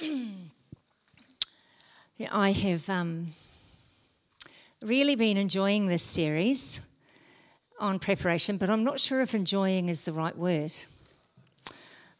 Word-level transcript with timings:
I 2.30 2.52
have 2.52 2.88
um, 2.88 3.28
really 4.80 5.16
been 5.16 5.36
enjoying 5.36 5.88
this 5.88 6.02
series 6.02 6.80
on 7.80 7.98
preparation, 7.98 8.58
but 8.58 8.70
I'm 8.70 8.84
not 8.84 9.00
sure 9.00 9.20
if 9.20 9.34
enjoying 9.34 9.88
is 9.88 10.02
the 10.02 10.12
right 10.12 10.36
word. 10.36 10.72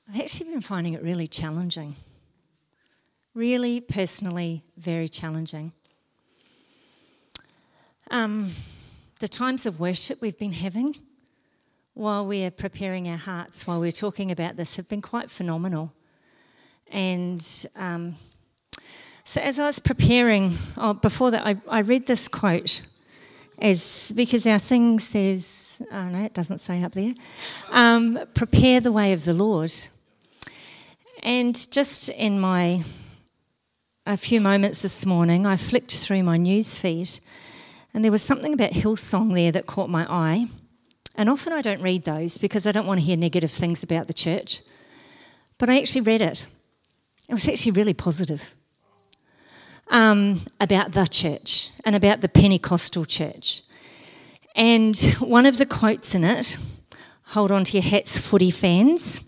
I've 0.09 0.21
actually 0.21 0.51
been 0.51 0.61
finding 0.61 0.95
it 0.95 1.03
really 1.03 1.29
challenging. 1.29 1.95
Really, 3.35 3.81
personally, 3.81 4.65
very 4.77 5.09
challenging. 5.09 5.73
Um, 8.11 8.51
the 9.21 9.29
times 9.29 9.67
of 9.67 9.79
worship 9.79 10.21
we've 10.21 10.39
been 10.39 10.53
having 10.53 10.97
while 11.95 12.27
we're 12.27 12.51
preparing 12.51 13.09
our 13.09 13.19
hearts, 13.19 13.67
while 13.67 13.81
we're 13.81 13.93
talking 13.93 14.33
about 14.33 14.57
this, 14.57 14.77
have 14.77 14.89
been 14.89 15.03
quite 15.03 15.31
phenomenal. 15.31 15.93
And 16.91 17.67
um, 17.77 18.15
so, 19.25 19.41
as 19.41 19.59
I 19.59 19.67
was 19.67 19.79
preparing, 19.79 20.55
oh, 20.77 20.95
before 20.95 21.31
that, 21.31 21.47
I, 21.47 21.57
I, 21.69 21.81
read 21.81 22.07
this 22.07 22.29
quote 22.29 22.81
as 23.59 24.13
because 24.17 24.47
our 24.47 24.59
thing 24.59 24.99
says, 24.99 25.83
oh 25.93 26.09
no, 26.09 26.25
it 26.25 26.33
doesn't 26.33 26.59
say 26.59 26.83
up 26.83 26.93
there, 26.93 27.13
um, 27.71 28.19
prepare 28.35 28.81
the 28.81 28.93
way 28.93 29.13
of 29.13 29.25
the 29.25 29.35
Lord. 29.35 29.73
And 31.23 31.71
just 31.71 32.09
in 32.11 32.41
my 32.41 32.83
a 34.07 34.17
few 34.17 34.41
moments 34.41 34.81
this 34.81 35.05
morning, 35.05 35.45
I 35.45 35.57
flicked 35.57 35.99
through 35.99 36.23
my 36.23 36.39
news 36.39 36.79
feed, 36.79 37.11
and 37.93 38.03
there 38.03 38.13
was 38.13 38.23
something 38.23 38.55
about 38.55 38.71
Hillsong 38.71 39.35
there 39.35 39.53
that 39.53 39.67
caught 39.67 39.91
my 39.91 40.07
eye. 40.09 40.47
And 41.15 41.29
often 41.29 41.53
I 41.53 41.61
don't 41.61 41.83
read 41.83 42.05
those 42.05 42.39
because 42.39 42.67
I 42.67 42.73
don't 42.73 42.87
want 42.87 43.01
to 43.01 43.05
hear 43.05 43.17
negative 43.17 43.51
things 43.51 43.83
about 43.83 44.07
the 44.07 44.15
church. 44.15 44.63
But 45.59 45.69
I 45.69 45.79
actually 45.79 46.03
read 46.03 46.23
it. 46.23 46.47
It 47.29 47.35
was 47.35 47.49
actually 47.49 47.73
really 47.73 47.95
positive 47.95 48.55
um, 49.89 50.41
about 50.61 50.93
the 50.93 51.07
church 51.07 51.71
and 51.85 51.95
about 51.95 52.21
the 52.21 52.29
Pentecostal 52.29 53.05
church. 53.05 53.63
And 54.55 54.99
one 55.21 55.47
of 55.47 55.59
the 55.59 55.67
quotes 55.67 56.15
in 56.15 56.25
it, 56.25 56.57
hold 57.29 57.51
on 57.51 57.65
to 57.65 57.73
your 57.77 57.83
hats, 57.83 58.19
footy 58.19 58.51
fans. 58.51 59.25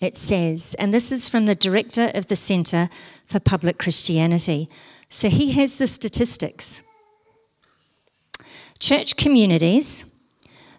It 0.00 0.16
says, 0.16 0.74
and 0.78 0.92
this 0.92 1.12
is 1.12 1.28
from 1.28 1.46
the 1.46 1.54
director 1.54 2.10
of 2.12 2.26
the 2.26 2.36
Centre 2.36 2.90
for 3.24 3.40
Public 3.40 3.78
Christianity. 3.78 4.68
So 5.08 5.28
he 5.28 5.52
has 5.52 5.78
the 5.78 5.86
statistics. 5.88 6.82
Church 8.80 9.16
communities, 9.16 10.04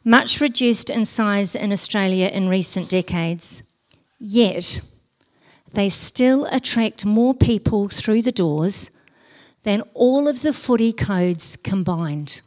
much 0.03 0.41
reduced 0.41 0.89
in 0.89 1.05
size 1.05 1.55
in 1.55 1.71
Australia 1.71 2.27
in 2.27 2.49
recent 2.49 2.89
decades, 2.89 3.63
yet 4.19 4.81
they 5.75 5.89
still 5.89 6.45
attract 6.45 7.05
more 7.05 7.33
people 7.33 7.87
through 7.89 8.21
the 8.21 8.31
doors 8.31 8.91
than 9.63 9.83
all 9.93 10.27
of 10.27 10.41
the 10.41 10.53
footy 10.53 10.93
codes 10.93 11.57
combined. 11.57 12.41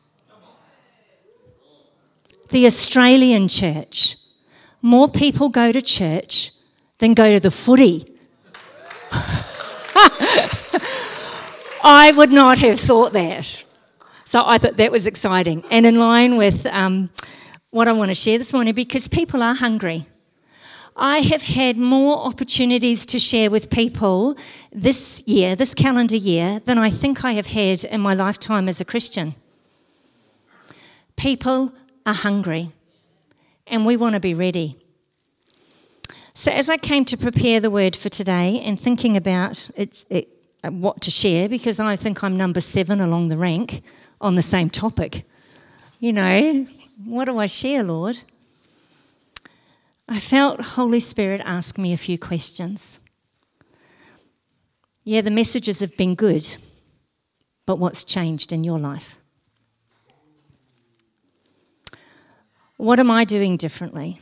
The 2.50 2.66
Australian 2.66 3.48
church, 3.48 4.16
more 4.80 5.08
people 5.08 5.48
go 5.48 5.70
to 5.70 5.80
church 5.80 6.52
than 6.98 7.14
go 7.14 7.32
to 7.32 7.40
the 7.40 7.50
footy. 7.50 8.14
I 11.82 12.12
would 12.16 12.32
not 12.32 12.58
have 12.58 12.80
thought 12.80 13.12
that. 13.12 13.64
So 14.24 14.42
I 14.44 14.58
thought 14.58 14.76
that 14.76 14.92
was 14.92 15.06
exciting 15.06 15.64
and 15.70 15.86
in 15.86 15.96
line 15.96 16.36
with 16.36 16.66
um, 16.66 17.10
what 17.70 17.88
I 17.88 17.92
want 17.92 18.10
to 18.10 18.14
share 18.14 18.38
this 18.38 18.52
morning 18.52 18.74
because 18.74 19.08
people 19.08 19.42
are 19.42 19.54
hungry. 19.54 20.06
I 21.00 21.20
have 21.20 21.42
had 21.42 21.76
more 21.76 22.18
opportunities 22.26 23.06
to 23.06 23.20
share 23.20 23.50
with 23.52 23.70
people 23.70 24.36
this 24.72 25.22
year, 25.26 25.54
this 25.54 25.72
calendar 25.72 26.16
year, 26.16 26.58
than 26.64 26.76
I 26.76 26.90
think 26.90 27.24
I 27.24 27.32
have 27.32 27.46
had 27.46 27.84
in 27.84 28.00
my 28.00 28.14
lifetime 28.14 28.68
as 28.68 28.80
a 28.80 28.84
Christian. 28.84 29.36
People 31.16 31.72
are 32.04 32.14
hungry, 32.14 32.70
and 33.68 33.86
we 33.86 33.96
want 33.96 34.14
to 34.14 34.20
be 34.20 34.34
ready. 34.34 34.76
So, 36.34 36.50
as 36.50 36.68
I 36.68 36.76
came 36.76 37.04
to 37.06 37.16
prepare 37.16 37.60
the 37.60 37.70
word 37.70 37.94
for 37.94 38.08
today 38.08 38.60
and 38.64 38.80
thinking 38.80 39.16
about 39.16 39.70
it, 39.76 40.04
it, 40.10 40.28
what 40.64 41.00
to 41.02 41.12
share, 41.12 41.48
because 41.48 41.78
I 41.78 41.94
think 41.94 42.24
I'm 42.24 42.36
number 42.36 42.60
seven 42.60 43.00
along 43.00 43.28
the 43.28 43.36
rank 43.36 43.82
on 44.20 44.34
the 44.34 44.42
same 44.42 44.68
topic, 44.68 45.24
you 46.00 46.12
know, 46.12 46.66
what 47.04 47.26
do 47.26 47.38
I 47.38 47.46
share, 47.46 47.84
Lord? 47.84 48.24
I 50.08 50.20
felt 50.20 50.60
Holy 50.60 51.00
Spirit 51.00 51.42
ask 51.44 51.76
me 51.76 51.92
a 51.92 51.98
few 51.98 52.18
questions. 52.18 53.00
Yeah, 55.04 55.20
the 55.20 55.30
messages 55.30 55.80
have 55.80 55.96
been 55.98 56.14
good, 56.14 56.56
but 57.66 57.78
what's 57.78 58.04
changed 58.04 58.50
in 58.50 58.64
your 58.64 58.78
life? 58.78 59.18
What 62.78 62.98
am 62.98 63.10
I 63.10 63.24
doing 63.24 63.58
differently? 63.58 64.20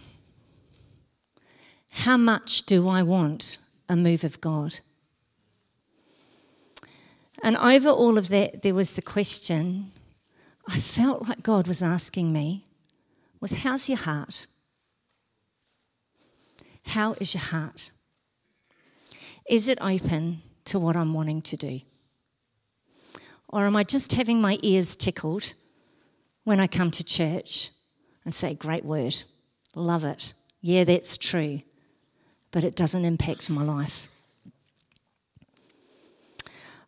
How 1.91 2.17
much 2.17 2.67
do 2.67 2.89
I 2.89 3.03
want 3.03 3.59
a 3.89 3.95
move 3.95 4.25
of 4.25 4.41
God? 4.41 4.81
And 7.43 7.57
over 7.59 7.91
all 7.91 8.19
of 8.19 8.29
that, 8.29 8.63
there 8.63 8.75
was 8.75 8.95
the 8.95 9.03
question 9.03 9.93
I 10.69 10.81
felt 10.81 11.29
like 11.29 11.45
God 11.45 11.69
was 11.69 11.81
asking 11.81 12.33
me 12.33 12.65
was, 13.41 13.53
How's 13.63 13.89
your 13.89 13.99
heart? 13.99 14.47
How 16.87 17.15
is 17.15 17.35
your 17.35 17.43
heart? 17.43 17.91
Is 19.49 19.69
it 19.69 19.79
open 19.81 20.43
to 20.67 20.79
what 20.79 20.97
I'm 20.97 21.15
wanting 21.15 21.43
to 21.43 21.57
do? 21.57 21.81
Or 23.49 23.67
am 23.67 23.77
I 23.77 23.85
just 23.85 24.15
having 24.15 24.41
my 24.41 24.59
ears 24.63 24.97
tickled 24.97 25.55
when 26.45 26.61
I 26.61 26.67
come 26.67 26.91
to 26.93 27.05
church 27.05 27.71
and 28.25 28.33
say, 28.33 28.55
Great 28.55 28.85
word, 28.85 29.23
love 29.75 30.05
it. 30.05 30.33
Yeah, 30.61 30.85
that's 30.85 31.17
true, 31.17 31.63
but 32.51 32.65
it 32.65 32.77
doesn't 32.77 33.05
impact 33.05 33.51
my 33.51 33.63
life. 33.63 34.09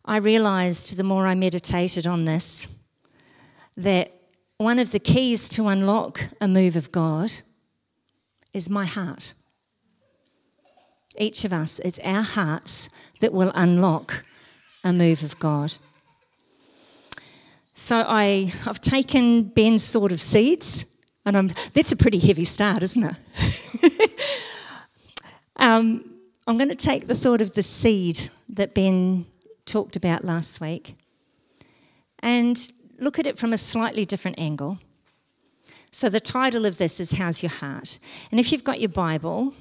I 0.05 0.17
realised 0.17 0.97
the 0.97 1.03
more 1.03 1.27
I 1.27 1.35
meditated 1.35 2.07
on 2.07 2.25
this 2.25 2.79
that 3.77 4.11
one 4.57 4.79
of 4.79 4.91
the 4.91 4.99
keys 4.99 5.47
to 5.49 5.67
unlock 5.67 6.21
a 6.41 6.47
move 6.47 6.75
of 6.75 6.91
God 6.91 7.31
is 8.53 8.69
my 8.69 8.85
heart 8.85 9.33
each 11.17 11.45
of 11.45 11.53
us, 11.53 11.79
it's 11.79 11.99
our 11.99 12.21
hearts 12.21 12.89
that 13.19 13.33
will 13.33 13.51
unlock 13.55 14.23
a 14.83 14.93
move 14.93 15.23
of 15.23 15.39
God. 15.39 15.77
So 17.73 18.03
I, 18.07 18.51
I've 18.65 18.81
taken 18.81 19.43
Ben's 19.43 19.87
thought 19.87 20.11
of 20.11 20.19
seeds, 20.21 20.85
and 21.25 21.37
I'm, 21.37 21.51
that's 21.73 21.91
a 21.91 21.95
pretty 21.95 22.19
heavy 22.19 22.45
start, 22.45 22.83
isn't 22.83 23.03
it? 23.03 24.21
um, 25.55 26.03
I'm 26.45 26.57
going 26.57 26.69
to 26.69 26.75
take 26.75 27.07
the 27.07 27.15
thought 27.15 27.41
of 27.41 27.53
the 27.53 27.63
seed 27.63 28.29
that 28.49 28.73
Ben 28.73 29.25
talked 29.65 29.95
about 29.95 30.25
last 30.25 30.59
week 30.59 30.95
and 32.19 32.71
look 32.97 33.19
at 33.19 33.27
it 33.27 33.37
from 33.37 33.53
a 33.53 33.57
slightly 33.57 34.05
different 34.05 34.39
angle. 34.39 34.79
So, 35.91 36.09
the 36.09 36.19
title 36.19 36.65
of 36.65 36.77
this 36.77 36.99
is 36.99 37.13
How's 37.13 37.41
Your 37.41 37.49
Heart? 37.49 37.97
And 38.29 38.39
if 38.39 38.51
you've 38.51 38.63
got 38.63 38.79
your 38.79 38.89
Bible, 38.89 39.53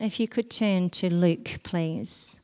if 0.00 0.20
you 0.20 0.28
could 0.28 0.50
turn 0.50 0.90
to 0.90 1.12
Luke, 1.12 1.58
please. 1.62 2.40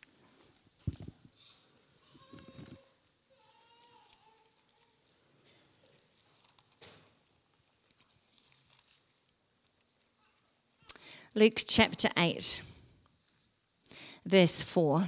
Luke 11.37 11.62
chapter 11.67 12.08
8, 12.17 12.62
verse 14.25 14.62
4. 14.62 15.06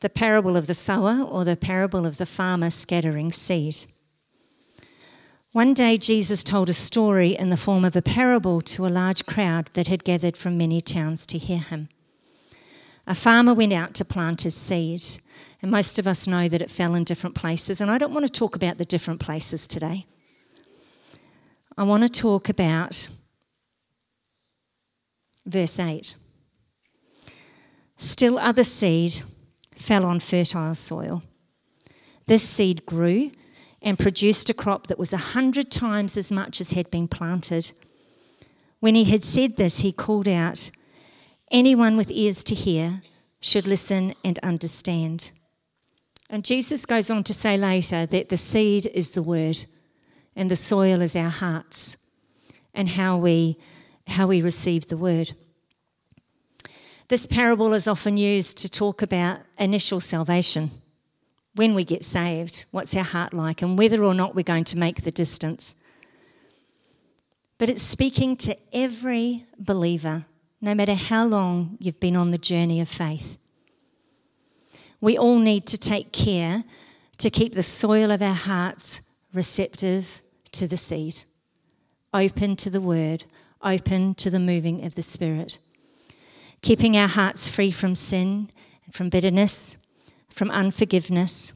The 0.00 0.08
parable 0.08 0.56
of 0.56 0.66
the 0.66 0.74
sower 0.74 1.22
or 1.22 1.44
the 1.44 1.56
parable 1.56 2.06
of 2.06 2.16
the 2.16 2.24
farmer 2.24 2.70
scattering 2.70 3.30
seed. 3.30 3.84
One 5.54 5.72
day, 5.72 5.96
Jesus 5.98 6.42
told 6.42 6.68
a 6.68 6.72
story 6.72 7.28
in 7.28 7.50
the 7.50 7.56
form 7.56 7.84
of 7.84 7.94
a 7.94 8.02
parable 8.02 8.60
to 8.62 8.88
a 8.88 8.88
large 8.88 9.24
crowd 9.24 9.70
that 9.74 9.86
had 9.86 10.02
gathered 10.02 10.36
from 10.36 10.58
many 10.58 10.80
towns 10.80 11.28
to 11.28 11.38
hear 11.38 11.60
him. 11.60 11.88
A 13.06 13.14
farmer 13.14 13.54
went 13.54 13.72
out 13.72 13.94
to 13.94 14.04
plant 14.04 14.42
his 14.42 14.56
seed, 14.56 15.04
and 15.62 15.70
most 15.70 16.00
of 16.00 16.08
us 16.08 16.26
know 16.26 16.48
that 16.48 16.60
it 16.60 16.72
fell 16.72 16.96
in 16.96 17.04
different 17.04 17.36
places. 17.36 17.80
And 17.80 17.88
I 17.88 17.98
don't 17.98 18.12
want 18.12 18.26
to 18.26 18.32
talk 18.32 18.56
about 18.56 18.78
the 18.78 18.84
different 18.84 19.20
places 19.20 19.68
today. 19.68 20.06
I 21.78 21.84
want 21.84 22.02
to 22.02 22.08
talk 22.08 22.48
about 22.48 23.08
verse 25.46 25.78
8. 25.78 26.16
Still, 27.96 28.40
other 28.40 28.64
seed 28.64 29.22
fell 29.76 30.04
on 30.04 30.18
fertile 30.18 30.74
soil. 30.74 31.22
This 32.26 32.42
seed 32.42 32.84
grew 32.86 33.30
and 33.84 33.98
produced 33.98 34.48
a 34.48 34.54
crop 34.54 34.86
that 34.86 34.98
was 34.98 35.12
a 35.12 35.18
hundred 35.18 35.70
times 35.70 36.16
as 36.16 36.32
much 36.32 36.60
as 36.60 36.72
had 36.72 36.90
been 36.90 37.06
planted. 37.06 37.70
When 38.80 38.94
he 38.94 39.04
had 39.04 39.22
said 39.22 39.56
this, 39.56 39.80
he 39.80 39.92
called 39.92 40.26
out, 40.26 40.70
Anyone 41.50 41.96
with 41.96 42.10
ears 42.10 42.42
to 42.44 42.54
hear 42.54 43.02
should 43.40 43.66
listen 43.66 44.14
and 44.24 44.38
understand. 44.38 45.30
And 46.30 46.44
Jesus 46.44 46.86
goes 46.86 47.10
on 47.10 47.22
to 47.24 47.34
say 47.34 47.58
later 47.58 48.06
that 48.06 48.30
the 48.30 48.38
seed 48.38 48.86
is 48.86 49.10
the 49.10 49.22
word 49.22 49.66
and 50.34 50.50
the 50.50 50.56
soil 50.56 51.02
is 51.02 51.14
our 51.14 51.28
hearts 51.28 51.98
and 52.72 52.88
how 52.88 53.18
we, 53.18 53.58
how 54.08 54.26
we 54.26 54.40
receive 54.40 54.88
the 54.88 54.96
word. 54.96 55.32
This 57.08 57.26
parable 57.26 57.74
is 57.74 57.86
often 57.86 58.16
used 58.16 58.56
to 58.58 58.70
talk 58.70 59.02
about 59.02 59.40
initial 59.58 60.00
salvation. 60.00 60.70
When 61.54 61.74
we 61.74 61.84
get 61.84 62.04
saved, 62.04 62.64
what's 62.72 62.96
our 62.96 63.04
heart 63.04 63.32
like, 63.32 63.62
and 63.62 63.78
whether 63.78 64.02
or 64.02 64.14
not 64.14 64.34
we're 64.34 64.42
going 64.42 64.64
to 64.64 64.78
make 64.78 65.02
the 65.02 65.10
distance. 65.10 65.74
But 67.58 67.68
it's 67.68 67.82
speaking 67.82 68.36
to 68.38 68.56
every 68.72 69.46
believer, 69.58 70.26
no 70.60 70.74
matter 70.74 70.94
how 70.94 71.24
long 71.24 71.76
you've 71.78 72.00
been 72.00 72.16
on 72.16 72.32
the 72.32 72.38
journey 72.38 72.80
of 72.80 72.88
faith. 72.88 73.38
We 75.00 75.16
all 75.16 75.38
need 75.38 75.66
to 75.66 75.78
take 75.78 76.12
care 76.12 76.64
to 77.18 77.30
keep 77.30 77.54
the 77.54 77.62
soil 77.62 78.10
of 78.10 78.22
our 78.22 78.34
hearts 78.34 79.00
receptive 79.32 80.20
to 80.52 80.66
the 80.66 80.76
seed, 80.76 81.22
open 82.12 82.56
to 82.56 82.70
the 82.70 82.80
word, 82.80 83.24
open 83.62 84.14
to 84.14 84.30
the 84.30 84.38
moving 84.38 84.84
of 84.84 84.94
the 84.94 85.02
Spirit. 85.02 85.58
Keeping 86.62 86.96
our 86.96 87.08
hearts 87.08 87.48
free 87.48 87.70
from 87.70 87.94
sin, 87.94 88.50
and 88.84 88.94
from 88.94 89.08
bitterness, 89.10 89.76
from 90.34 90.50
unforgiveness, 90.50 91.52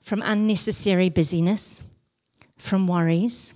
from 0.00 0.22
unnecessary 0.22 1.10
busyness, 1.10 1.82
from 2.56 2.86
worries, 2.86 3.54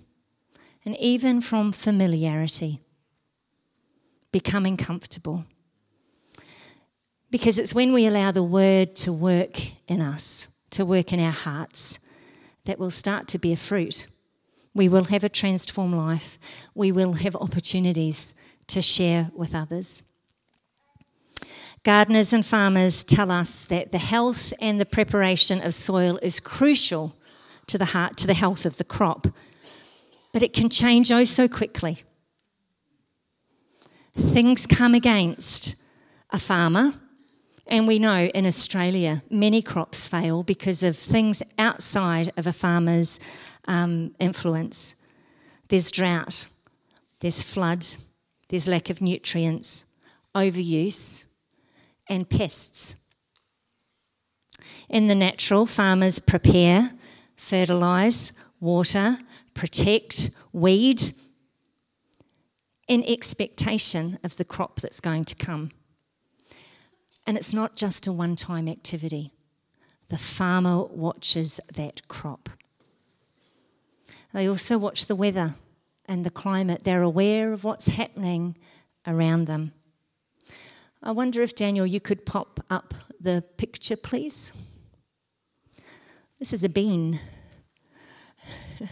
and 0.85 0.97
even 0.97 1.41
from 1.41 1.71
familiarity, 1.71 2.81
becoming 4.33 4.77
comfortable. 4.77 5.45
Because 7.31 7.61
it's 7.61 7.77
when 7.77 7.93
we 7.93 8.07
allow 8.07 8.33
the 8.33 8.43
word 8.43 8.97
to 8.97 9.13
work 9.13 9.57
in 9.87 10.01
us, 10.01 10.49
to 10.71 10.85
work 10.85 11.13
in 11.13 11.21
our 11.21 11.31
hearts, 11.31 12.01
that 12.65 12.81
we'll 12.81 12.91
start 12.91 13.29
to 13.29 13.39
bear 13.39 13.57
fruit. 13.57 14.09
We 14.75 14.89
will 14.89 15.05
have 15.05 15.23
a 15.23 15.29
transformed 15.29 15.95
life. 15.95 16.41
We 16.75 16.91
will 16.91 17.13
have 17.13 17.37
opportunities 17.37 18.35
to 18.67 18.83
share 18.83 19.31
with 19.37 19.55
others. 19.55 20.03
Gardeners 21.89 22.35
and 22.35 22.45
farmers 22.45 23.03
tell 23.03 23.31
us 23.31 23.65
that 23.65 23.93
the 23.93 23.99
health 23.99 24.53
and 24.61 24.79
the 24.79 24.85
preparation 24.85 25.63
of 25.63 25.73
soil 25.73 26.19
is 26.21 26.39
crucial 26.39 27.17
to 27.67 27.79
the 27.79 27.87
heart, 27.87 28.19
to 28.19 28.27
the 28.27 28.35
health 28.35 28.67
of 28.67 28.77
the 28.77 28.85
crop. 28.85 29.29
But 30.35 30.43
it 30.43 30.53
can 30.53 30.69
change 30.69 31.11
oh 31.11 31.25
so 31.25 31.49
quickly. 31.49 32.03
Things 34.15 34.67
come 34.67 34.95
against 34.95 35.77
a 36.29 36.39
farmer, 36.39 36.93
and 37.67 37.89
we 37.89 37.99
know 37.99 38.27
in 38.35 38.45
Australia 38.45 39.23
many 39.31 39.63
crops 39.63 40.07
fail 40.07 40.43
because 40.43 40.83
of 40.83 40.95
things 40.95 41.43
outside 41.59 42.31
of 42.37 42.47
a 42.47 42.53
farmer's 42.53 43.19
um, 43.67 44.15
influence. 44.19 44.95
There's 45.71 45.91
drought, 45.91 46.49
there's 47.21 47.43
flood, 47.43 47.87
there's 48.51 48.69
lack 48.69 48.91
of 48.91 49.01
nutrients, 49.01 49.87
overuse, 50.35 51.25
and 52.09 52.29
pests. 52.29 52.97
In 54.89 55.07
the 55.07 55.15
natural, 55.15 55.67
farmers 55.67 56.19
prepare, 56.19 56.93
fertilise, 57.37 58.33
water, 58.61 59.19
protect, 59.55 60.31
weed, 60.53 61.13
in 62.89 63.05
expectation 63.07 64.19
of 64.25 64.37
the 64.37 64.45
crop 64.45 64.81
that's 64.81 65.01
going 65.01 65.25
to 65.27 65.35
come. 65.35 65.71
And 67.27 67.37
it's 67.37 67.53
not 67.53 67.77
just 67.77 68.07
a 68.07 68.13
one 68.13 68.37
time 68.37 68.67
activity, 68.67 69.33
the 70.09 70.17
farmer 70.17 70.85
watches 70.85 71.61
that 71.75 72.09
crop. 72.09 72.49
They 74.33 74.49
also 74.49 74.79
watch 74.79 75.07
the 75.07 75.15
weather 75.15 75.55
and 76.07 76.25
the 76.25 76.31
climate, 76.31 76.85
they're 76.85 77.03
aware 77.03 77.53
of 77.53 77.65
what's 77.65 77.89
happening 77.89 78.57
around 79.07 79.47
them. 79.47 79.73
I 81.03 81.13
wonder 81.13 81.43
if, 81.43 81.55
Daniel, 81.55 81.87
you 81.87 82.01
could 82.01 82.27
pop 82.27 82.61
up 82.69 82.93
the 83.21 83.45
picture, 83.57 83.97
please. 83.97 84.53
This 86.39 86.53
is 86.53 86.65
a 86.65 86.69
bean. 86.69 87.21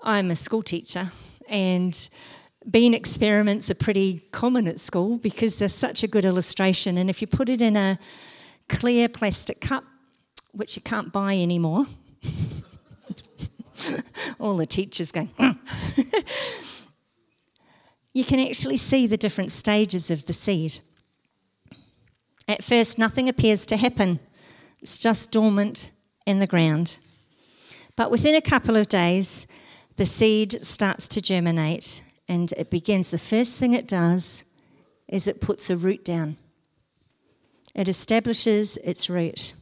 I'm 0.00 0.30
a 0.30 0.36
school 0.36 0.62
teacher, 0.62 1.10
and 1.48 2.08
bean 2.68 2.92
experiments 2.92 3.70
are 3.70 3.74
pretty 3.74 4.22
common 4.32 4.66
at 4.66 4.80
school 4.80 5.16
because 5.16 5.58
they're 5.58 5.68
such 5.68 6.02
a 6.02 6.08
good 6.08 6.24
illustration. 6.24 6.98
And 6.98 7.08
if 7.08 7.20
you 7.20 7.28
put 7.28 7.48
it 7.48 7.60
in 7.60 7.76
a 7.76 7.98
clear 8.68 9.08
plastic 9.08 9.60
cup, 9.60 9.84
which 10.52 10.76
you 10.76 10.82
can't 10.82 11.12
buy 11.12 11.36
anymore, 11.36 11.84
all 14.40 14.56
the 14.56 14.66
teachers 14.66 15.12
going, 15.12 15.28
mm. 15.38 15.56
You 18.12 18.24
can 18.24 18.40
actually 18.40 18.76
see 18.76 19.06
the 19.06 19.16
different 19.16 19.52
stages 19.52 20.10
of 20.10 20.26
the 20.26 20.32
seed. 20.32 20.80
At 22.48 22.64
first, 22.64 22.98
nothing 22.98 23.28
appears 23.28 23.66
to 23.66 23.76
happen, 23.76 24.20
it's 24.82 24.98
just 24.98 25.30
dormant 25.30 25.90
in 26.26 26.38
the 26.38 26.46
ground. 26.46 26.98
But 27.96 28.10
within 28.10 28.34
a 28.34 28.40
couple 28.40 28.76
of 28.76 28.88
days, 28.88 29.46
the 29.96 30.06
seed 30.06 30.64
starts 30.66 31.06
to 31.08 31.20
germinate 31.20 32.02
and 32.28 32.52
it 32.52 32.70
begins. 32.70 33.10
The 33.10 33.18
first 33.18 33.56
thing 33.56 33.72
it 33.72 33.86
does 33.86 34.44
is 35.08 35.26
it 35.26 35.40
puts 35.40 35.68
a 35.68 35.76
root 35.76 36.04
down, 36.04 36.36
it 37.74 37.88
establishes 37.88 38.76
its 38.78 39.10
root 39.10 39.54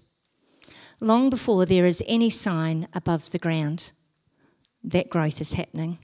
long 1.01 1.31
before 1.31 1.65
there 1.67 1.87
is 1.87 2.03
any 2.07 2.31
sign 2.31 2.89
above 2.93 3.31
the 3.31 3.39
ground 3.39 3.93
that 4.83 5.11
growth 5.11 5.41
is 5.41 5.55
happening. 5.55 5.99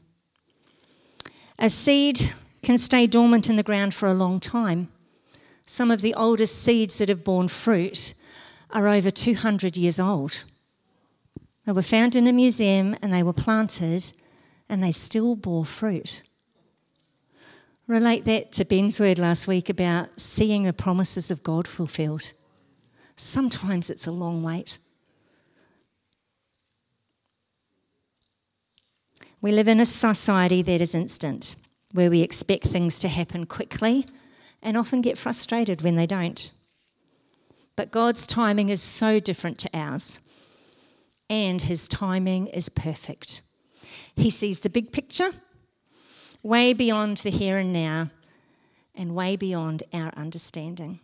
A 1.58 1.70
seed 1.70 2.32
can 2.62 2.78
stay 2.78 3.06
dormant 3.06 3.48
in 3.48 3.56
the 3.56 3.62
ground 3.62 3.94
for 3.94 4.08
a 4.08 4.14
long 4.14 4.40
time. 4.40 4.88
Some 5.66 5.90
of 5.90 6.02
the 6.02 6.14
oldest 6.14 6.62
seeds 6.62 6.98
that 6.98 7.08
have 7.08 7.24
borne 7.24 7.48
fruit 7.48 8.14
are 8.70 8.88
over 8.88 9.10
200 9.10 9.76
years 9.76 9.98
old. 10.00 10.44
They 11.64 11.72
were 11.72 11.82
found 11.82 12.16
in 12.16 12.26
a 12.26 12.32
museum 12.32 12.96
and 13.00 13.12
they 13.12 13.22
were 13.22 13.32
planted 13.32 14.12
and 14.68 14.82
they 14.82 14.92
still 14.92 15.36
bore 15.36 15.64
fruit. 15.64 16.22
Relate 17.86 18.24
that 18.24 18.50
to 18.52 18.64
Ben's 18.64 18.98
word 18.98 19.18
last 19.18 19.46
week 19.46 19.68
about 19.68 20.18
seeing 20.18 20.64
the 20.64 20.72
promises 20.72 21.30
of 21.30 21.42
God 21.42 21.68
fulfilled. 21.68 22.32
Sometimes 23.16 23.90
it's 23.90 24.06
a 24.06 24.12
long 24.12 24.42
wait. 24.42 24.78
We 29.44 29.52
live 29.52 29.68
in 29.68 29.78
a 29.78 29.84
society 29.84 30.62
that 30.62 30.80
is 30.80 30.94
instant, 30.94 31.56
where 31.92 32.08
we 32.08 32.22
expect 32.22 32.64
things 32.64 32.98
to 33.00 33.08
happen 33.08 33.44
quickly 33.44 34.06
and 34.62 34.74
often 34.74 35.02
get 35.02 35.18
frustrated 35.18 35.82
when 35.82 35.96
they 35.96 36.06
don't. 36.06 36.50
But 37.76 37.90
God's 37.90 38.26
timing 38.26 38.70
is 38.70 38.80
so 38.80 39.20
different 39.20 39.58
to 39.58 39.70
ours, 39.74 40.22
and 41.28 41.60
His 41.60 41.86
timing 41.88 42.46
is 42.46 42.70
perfect. 42.70 43.42
He 44.16 44.30
sees 44.30 44.60
the 44.60 44.70
big 44.70 44.92
picture, 44.92 45.32
way 46.42 46.72
beyond 46.72 47.18
the 47.18 47.28
here 47.28 47.58
and 47.58 47.70
now, 47.70 48.12
and 48.94 49.14
way 49.14 49.36
beyond 49.36 49.82
our 49.92 50.10
understanding. 50.16 51.00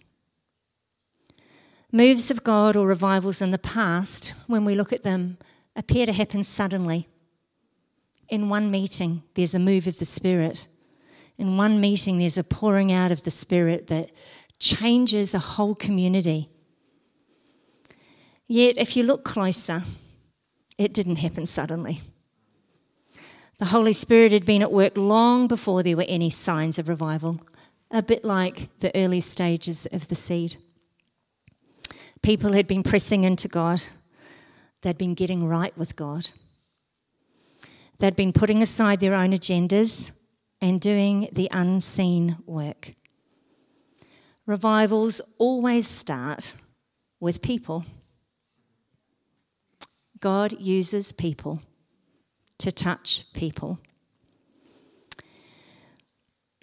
Moves 1.93 2.31
of 2.31 2.43
God 2.43 2.75
or 2.75 2.87
revivals 2.87 3.43
in 3.43 3.51
the 3.51 3.59
past, 3.59 4.33
when 4.47 4.65
we 4.65 4.75
look 4.75 4.95
at 4.95 5.03
them, 5.03 5.37
appear 5.77 6.07
to 6.07 6.13
happen 6.15 6.43
suddenly 6.43 7.07
in 8.31 8.49
one 8.49 8.71
meeting, 8.71 9.23
there's 9.35 9.55
a 9.55 9.59
move 9.59 9.87
of 9.87 9.99
the 9.99 10.05
Spirit. 10.05 10.69
In 11.37 11.57
one 11.57 11.81
meeting, 11.81 12.19
there's 12.19 12.39
a 12.39 12.45
pouring 12.45 12.93
out 12.93 13.11
of 13.11 13.25
the 13.25 13.31
Spirit 13.31 13.89
that 13.89 14.11
changes 14.59 15.35
a 15.35 15.39
whole 15.39 15.75
community. 15.75 16.49
Yet, 18.47 18.79
if 18.79 18.97
you 18.97 19.03
look 19.03 19.25
closer, 19.25 19.83
it 20.79 20.93
didn't 20.95 21.17
happen 21.17 21.47
suddenly. 21.47 22.01
The 23.59 23.67
Holy 23.67 23.93
Spirit 23.93 24.33
had 24.33 24.47
been 24.47 24.63
at 24.63 24.73
work 24.73 24.97
long 24.97 25.47
before 25.47 25.83
there 25.83 25.97
were 25.97 26.07
any 26.09 26.31
signs 26.31 26.79
of 26.79 26.89
revival, 26.89 27.41
a 27.91 28.03
bit 28.03 28.25
like 28.25 28.69
the 28.79 28.95
early 28.97 29.21
stages 29.21 29.87
of 29.93 30.09
the 30.09 30.15
seed. 30.15 30.57
People 32.23 32.53
had 32.53 32.67
been 32.67 32.83
pressing 32.83 33.25
into 33.25 33.49
God, 33.49 33.83
they'd 34.83 34.97
been 34.99 35.15
getting 35.15 35.47
right 35.47 35.77
with 35.77 35.97
God. 35.97 36.31
They'd 38.01 38.17
been 38.17 38.33
putting 38.33 38.63
aside 38.63 39.01
their 39.01 39.15
own 39.15 39.33
agendas 39.33 40.13
and 40.59 40.81
doing 40.81 41.29
the 41.33 41.51
unseen 41.53 42.39
work. 42.47 42.95
Revivals 44.47 45.21
always 45.37 45.87
start 45.87 46.55
with 47.21 47.43
people. 47.43 47.85
God 50.19 50.59
uses 50.59 51.13
people 51.13 51.61
to 52.57 52.73
touch 52.73 53.31
people. 53.35 53.79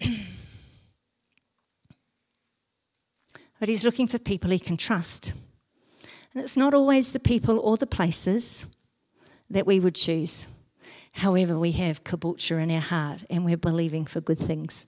but 3.60 3.68
He's 3.68 3.84
looking 3.84 4.08
for 4.08 4.18
people 4.18 4.50
He 4.50 4.58
can 4.58 4.76
trust. 4.76 5.34
And 6.34 6.42
it's 6.42 6.56
not 6.56 6.74
always 6.74 7.12
the 7.12 7.20
people 7.20 7.60
or 7.60 7.76
the 7.76 7.86
places 7.86 8.66
that 9.48 9.68
we 9.68 9.78
would 9.78 9.94
choose. 9.94 10.48
However, 11.18 11.58
we 11.58 11.72
have 11.72 12.04
kabocha 12.04 12.62
in 12.62 12.70
our 12.70 12.80
heart 12.80 13.24
and 13.28 13.44
we're 13.44 13.56
believing 13.56 14.04
for 14.04 14.20
good 14.20 14.38
things. 14.38 14.86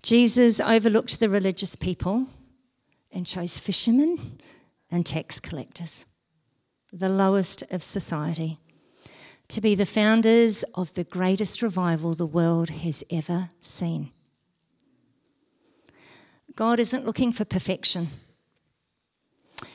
Jesus 0.00 0.60
overlooked 0.60 1.18
the 1.18 1.28
religious 1.28 1.74
people 1.74 2.28
and 3.10 3.26
chose 3.26 3.58
fishermen 3.58 4.38
and 4.92 5.04
tax 5.04 5.40
collectors, 5.40 6.06
the 6.92 7.08
lowest 7.08 7.64
of 7.72 7.82
society, 7.82 8.58
to 9.48 9.60
be 9.60 9.74
the 9.74 9.86
founders 9.86 10.62
of 10.76 10.94
the 10.94 11.04
greatest 11.04 11.62
revival 11.62 12.14
the 12.14 12.24
world 12.24 12.70
has 12.70 13.02
ever 13.10 13.50
seen. 13.60 14.12
God 16.54 16.78
isn't 16.78 17.04
looking 17.04 17.32
for 17.32 17.44
perfection. 17.44 18.06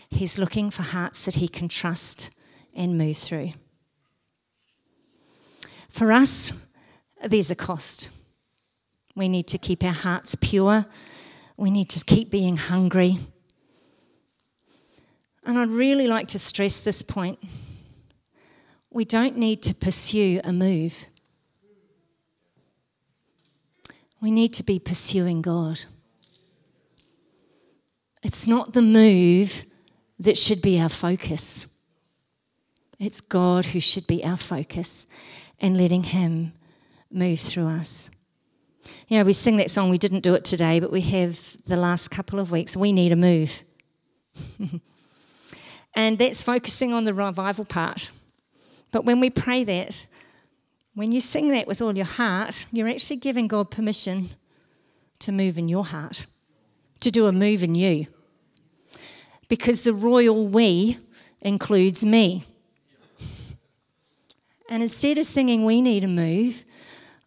He's 0.10 0.40
looking 0.40 0.72
for 0.72 0.84
hearts 0.84 1.26
that 1.26 1.36
he 1.36 1.50
can 1.50 1.68
trust 1.68 2.30
and 2.74 2.98
move 2.98 3.18
through. 3.18 3.52
For 5.98 6.12
us, 6.12 6.54
there's 7.24 7.50
a 7.50 7.56
cost. 7.56 8.12
We 9.16 9.28
need 9.28 9.48
to 9.48 9.58
keep 9.58 9.84
our 9.84 9.90
hearts 9.90 10.36
pure. 10.36 10.86
We 11.58 11.72
need 11.72 11.90
to 11.90 12.06
keep 12.06 12.30
being 12.30 12.56
hungry. 12.56 13.18
And 15.44 15.58
I'd 15.58 15.70
really 15.70 16.06
like 16.06 16.28
to 16.28 16.38
stress 16.38 16.82
this 16.82 17.02
point. 17.02 17.40
We 18.92 19.06
don't 19.06 19.38
need 19.38 19.64
to 19.64 19.74
pursue 19.74 20.40
a 20.44 20.54
move. 20.54 21.08
We 24.22 24.30
need 24.30 24.54
to 24.54 24.64
be 24.64 24.78
pursuing 24.78 25.42
God. 25.42 25.80
It's 28.22 28.48
not 28.48 28.74
the 28.74 28.84
move 28.84 29.64
that 30.20 30.38
should 30.38 30.62
be 30.62 30.80
our 30.80 30.90
focus. 30.90 31.66
It's 33.00 33.22
God 33.22 33.66
who 33.66 33.80
should 33.80 34.08
be 34.08 34.24
our 34.24 34.38
focus 34.38 35.08
and 35.60 35.78
letting 35.78 36.04
Him 36.04 36.54
move 37.12 37.40
through 37.40 37.68
us. 37.68 38.10
You 39.08 39.18
know, 39.18 39.24
we 39.24 39.34
sing 39.34 39.58
that 39.58 39.70
song, 39.70 39.90
we 39.90 39.98
didn't 39.98 40.22
do 40.22 40.34
it 40.34 40.46
today, 40.46 40.80
but 40.80 40.92
we 40.92 41.02
have 41.02 41.58
the 41.66 41.78
last 41.78 42.10
couple 42.10 42.40
of 42.40 42.52
weeks. 42.52 42.76
We 42.76 42.92
need 42.92 43.12
a 43.12 43.16
move. 43.16 43.64
and 45.94 46.18
that's 46.18 46.44
focusing 46.44 46.94
on 46.94 47.04
the 47.04 47.14
revival 47.14 47.66
part. 47.66 48.12
But 48.92 49.06
when 49.06 49.20
we 49.20 49.30
pray 49.30 49.64
that, 49.64 50.08
when 50.94 51.12
you 51.12 51.22
sing 51.22 51.50
that 51.50 51.68
with 51.68 51.82
all 51.82 51.96
your 51.96 52.06
heart, 52.06 52.66
you're 52.72 52.88
actually 52.88 53.18
giving 53.18 53.48
God 53.48 53.70
permission 53.70 54.30
to 55.20 55.32
move 55.32 55.58
in 55.58 55.70
your 55.70 55.86
heart, 55.86 56.26
to 57.02 57.12
do 57.12 57.28
a 57.28 57.32
move 57.32 57.64
in 57.64 57.76
you 57.76 58.08
because 59.50 59.82
the 59.82 59.94
royal 59.94 60.48
we 60.48 60.98
includes 61.42 62.06
me. 62.06 62.44
And 64.70 64.84
instead 64.84 65.18
of 65.18 65.26
singing, 65.26 65.64
We 65.64 65.82
need 65.82 66.04
a 66.04 66.08
move, 66.08 66.66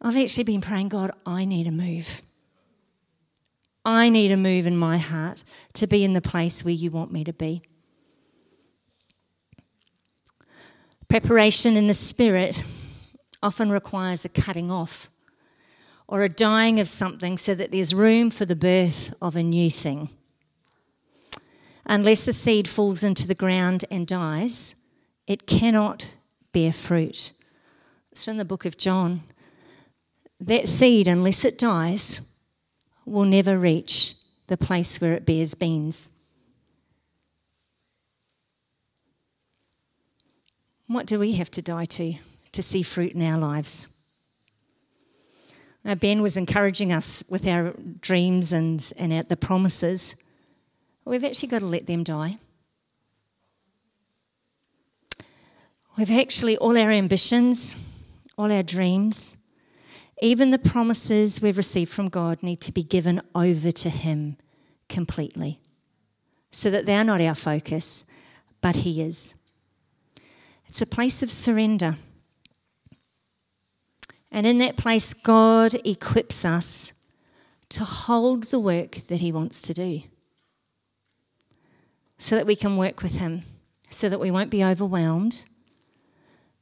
I've 0.03 0.17
actually 0.17 0.45
been 0.45 0.61
praying, 0.61 0.89
God, 0.89 1.11
I 1.27 1.45
need 1.45 1.67
a 1.67 1.71
move. 1.71 2.23
I 3.85 4.09
need 4.09 4.31
a 4.31 4.37
move 4.37 4.67
in 4.67 4.77
my 4.77 4.99
heart 4.99 5.45
to 5.75 5.87
be 5.87 6.05
in 6.05 6.13
the 6.13 6.21
place 6.21 6.65
where 6.65 6.75
you 6.75 6.91
want 6.91 7.13
me 7.13 7.25
to 7.25 7.33
be. 7.33 7.63
Preparation 11.09 11.77
in 11.77 11.87
the 11.87 11.95
spirit 11.95 12.65
often 13.43 13.71
requires 13.71 14.25
a 14.25 14.29
cutting 14.29 14.71
off 14.71 15.11
or 16.07 16.23
a 16.23 16.29
dying 16.29 16.79
of 16.79 16.89
something 16.89 17.37
so 17.37 17.55
that 17.55 17.73
there's 17.73 17.95
room 17.95 18.31
for 18.31 18.45
the 18.45 18.57
birth 18.57 19.15
of 19.21 19.35
a 19.35 19.43
new 19.43 19.71
thing. 19.71 20.11
Unless 21.87 22.27
the 22.27 22.33
seed 22.33 22.69
falls 22.69 23.03
into 23.03 23.27
the 23.27 23.35
ground 23.35 23.85
and 23.91 24.07
dies, 24.07 24.75
it 25.27 25.47
cannot 25.47 26.15
bear 26.52 26.73
fruit. 26.73 27.33
It's 28.12 28.28
in 28.28 28.37
the 28.37 28.45
book 28.45 28.64
of 28.64 28.76
John. 28.76 29.23
That 30.40 30.69
seed, 30.69 31.07
unless 31.07 31.45
it 31.45 31.59
dies, 31.59 32.23
will 33.04 33.25
never 33.25 33.59
reach 33.59 34.14
the 34.47 34.57
place 34.57 35.00
where 35.00 35.14
it 35.14 35.26
bears 35.26 35.54
beans. 35.54 36.11
What 40.87 41.07
do 41.07 41.19
we 41.19 41.35
have 41.35 41.50
to 41.52 41.62
die 41.62 41.85
to 41.85 42.14
to 42.52 42.62
see 42.62 42.83
fruit 42.83 43.12
in 43.12 43.23
our 43.23 43.38
lives? 43.38 43.87
Now, 45.85 45.95
ben 45.95 46.21
was 46.21 46.37
encouraging 46.37 46.92
us 46.92 47.25
with 47.28 47.47
our 47.47 47.75
dreams 48.00 48.52
and, 48.52 48.92
and 48.99 49.26
the 49.28 49.37
promises. 49.37 50.14
We've 51.04 51.25
actually 51.25 51.49
got 51.49 51.61
to 51.61 51.66
let 51.66 51.87
them 51.87 52.04
die. 52.04 52.38
We've 56.00 56.19
actually, 56.19 56.57
all 56.57 56.78
our 56.78 56.90
ambitions, 56.90 57.76
all 58.38 58.50
our 58.50 58.62
dreams, 58.62 59.37
even 60.23 60.50
the 60.50 60.59
promises 60.59 61.42
we've 61.42 61.59
received 61.59 61.92
from 61.92 62.09
God 62.09 62.42
need 62.42 62.62
to 62.62 62.73
be 62.73 62.83
given 62.83 63.21
over 63.35 63.71
to 63.71 63.90
Him 63.90 64.38
completely 64.88 65.61
so 66.52 66.71
that 66.71 66.87
they're 66.87 67.04
not 67.04 67.21
our 67.21 67.35
focus, 67.35 68.07
but 68.62 68.76
He 68.76 69.02
is. 69.02 69.35
It's 70.64 70.80
a 70.80 70.87
place 70.87 71.23
of 71.23 71.30
surrender. 71.30 71.97
And 74.33 74.47
in 74.47 74.57
that 74.57 74.78
place, 74.78 75.12
God 75.12 75.75
equips 75.85 76.47
us 76.47 76.95
to 77.69 77.85
hold 77.85 78.45
the 78.45 78.59
work 78.59 78.92
that 79.09 79.21
He 79.21 79.33
wants 79.33 79.61
to 79.61 79.75
do 79.75 80.00
so 82.16 82.37
that 82.37 82.47
we 82.47 82.57
can 82.57 82.78
work 82.78 83.02
with 83.02 83.19
Him, 83.19 83.42
so 83.90 84.09
that 84.09 84.19
we 84.19 84.30
won't 84.30 84.50
be 84.50 84.64
overwhelmed, 84.64 85.45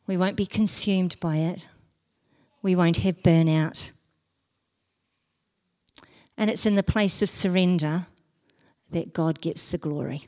we 0.09 0.17
won't 0.17 0.37
be 0.37 0.47
consumed 0.47 1.15
by 1.21 1.37
it, 1.37 1.69
we 2.63 2.75
won't 2.75 2.99
have 2.99 3.19
burnout. 3.19 3.93
And 6.37 6.51
it's 6.51 6.67
in 6.67 6.75
the 6.75 6.83
place 6.83 7.23
of 7.23 7.31
surrender 7.31 8.07
that 8.91 9.13
God 9.13 9.41
gets 9.41 9.71
the 9.71 9.79
glory, 9.79 10.27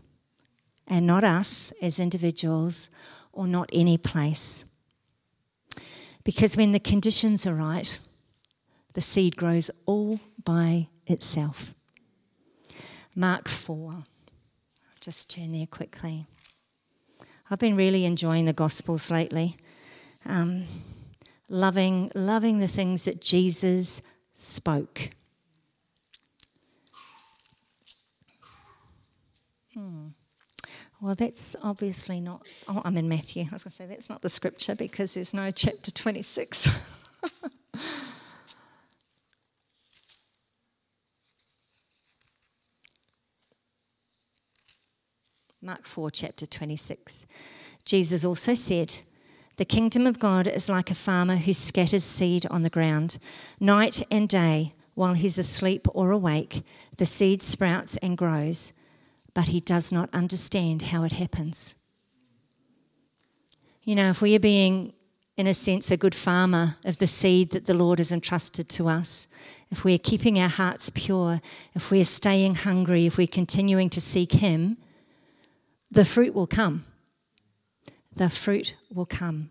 and 0.87 1.06
not 1.06 1.25
us 1.25 1.72
as 1.80 1.99
individuals 1.99 2.90
or 3.32 3.46
not 3.46 3.70
any 3.72 3.96
place. 3.96 4.64
Because 6.25 6.56
when 6.56 6.72
the 6.72 6.80
conditions 6.80 7.46
are 7.46 7.54
right, 7.54 7.99
the 8.92 9.00
seed 9.00 9.37
grows 9.37 9.70
all 9.87 10.20
by 10.44 10.88
itself. 11.06 11.75
Mark 13.14 13.49
4 13.49 13.92
I'll 13.92 14.02
just 15.00 15.30
turn 15.30 15.52
there 15.52 15.66
quickly. 15.66 16.26
I've 17.50 17.58
been 17.58 17.76
really 17.76 18.04
enjoying 18.04 18.44
the 18.44 18.52
Gospels 18.52 19.10
lately, 19.10 19.56
um, 20.26 20.64
loving, 21.48 22.10
loving 22.14 22.58
the 22.58 22.68
things 22.68 23.04
that 23.04 23.20
Jesus 23.20 24.02
spoke. 24.32 25.10
Hmm. 29.74 30.08
Well, 31.00 31.14
that's 31.14 31.56
obviously 31.62 32.20
not. 32.20 32.46
Oh, 32.68 32.82
I'm 32.84 32.98
in 32.98 33.08
Matthew. 33.08 33.44
I 33.44 33.54
was 33.54 33.64
going 33.64 33.70
to 33.70 33.76
say 33.76 33.86
that's 33.86 34.10
not 34.10 34.20
the 34.20 34.28
scripture 34.28 34.74
because 34.74 35.14
there's 35.14 35.32
no 35.32 35.50
chapter 35.50 35.90
26. 35.90 36.68
Mark 45.62 45.84
4, 45.84 46.10
chapter 46.10 46.46
26. 46.46 47.26
Jesus 47.84 48.24
also 48.24 48.54
said, 48.54 49.00
The 49.60 49.66
kingdom 49.66 50.06
of 50.06 50.18
God 50.18 50.46
is 50.46 50.70
like 50.70 50.90
a 50.90 50.94
farmer 50.94 51.36
who 51.36 51.52
scatters 51.52 52.02
seed 52.02 52.46
on 52.46 52.62
the 52.62 52.70
ground. 52.70 53.18
Night 53.60 54.00
and 54.10 54.26
day, 54.26 54.72
while 54.94 55.12
he's 55.12 55.36
asleep 55.36 55.86
or 55.92 56.10
awake, 56.10 56.62
the 56.96 57.04
seed 57.04 57.42
sprouts 57.42 57.98
and 57.98 58.16
grows, 58.16 58.72
but 59.34 59.48
he 59.48 59.60
does 59.60 59.92
not 59.92 60.08
understand 60.14 60.80
how 60.80 61.02
it 61.02 61.12
happens. 61.12 61.74
You 63.82 63.94
know, 63.94 64.08
if 64.08 64.22
we 64.22 64.34
are 64.34 64.40
being, 64.40 64.94
in 65.36 65.46
a 65.46 65.52
sense, 65.52 65.90
a 65.90 65.98
good 65.98 66.14
farmer 66.14 66.76
of 66.86 66.96
the 66.96 67.06
seed 67.06 67.50
that 67.50 67.66
the 67.66 67.74
Lord 67.74 67.98
has 67.98 68.10
entrusted 68.10 68.70
to 68.70 68.88
us, 68.88 69.26
if 69.70 69.84
we're 69.84 69.98
keeping 69.98 70.38
our 70.38 70.48
hearts 70.48 70.88
pure, 70.88 71.42
if 71.74 71.90
we're 71.90 72.04
staying 72.04 72.54
hungry, 72.54 73.04
if 73.04 73.18
we're 73.18 73.26
continuing 73.26 73.90
to 73.90 74.00
seek 74.00 74.32
Him, 74.32 74.78
the 75.90 76.06
fruit 76.06 76.32
will 76.32 76.46
come. 76.46 76.86
The 78.14 78.28
fruit 78.28 78.74
will 78.92 79.06
come, 79.06 79.50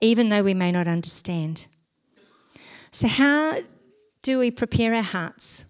even 0.00 0.28
though 0.28 0.42
we 0.42 0.54
may 0.54 0.70
not 0.70 0.86
understand. 0.86 1.66
So, 2.90 3.08
how 3.08 3.60
do 4.22 4.38
we 4.38 4.50
prepare 4.50 4.94
our 4.94 5.02
hearts? 5.02 5.64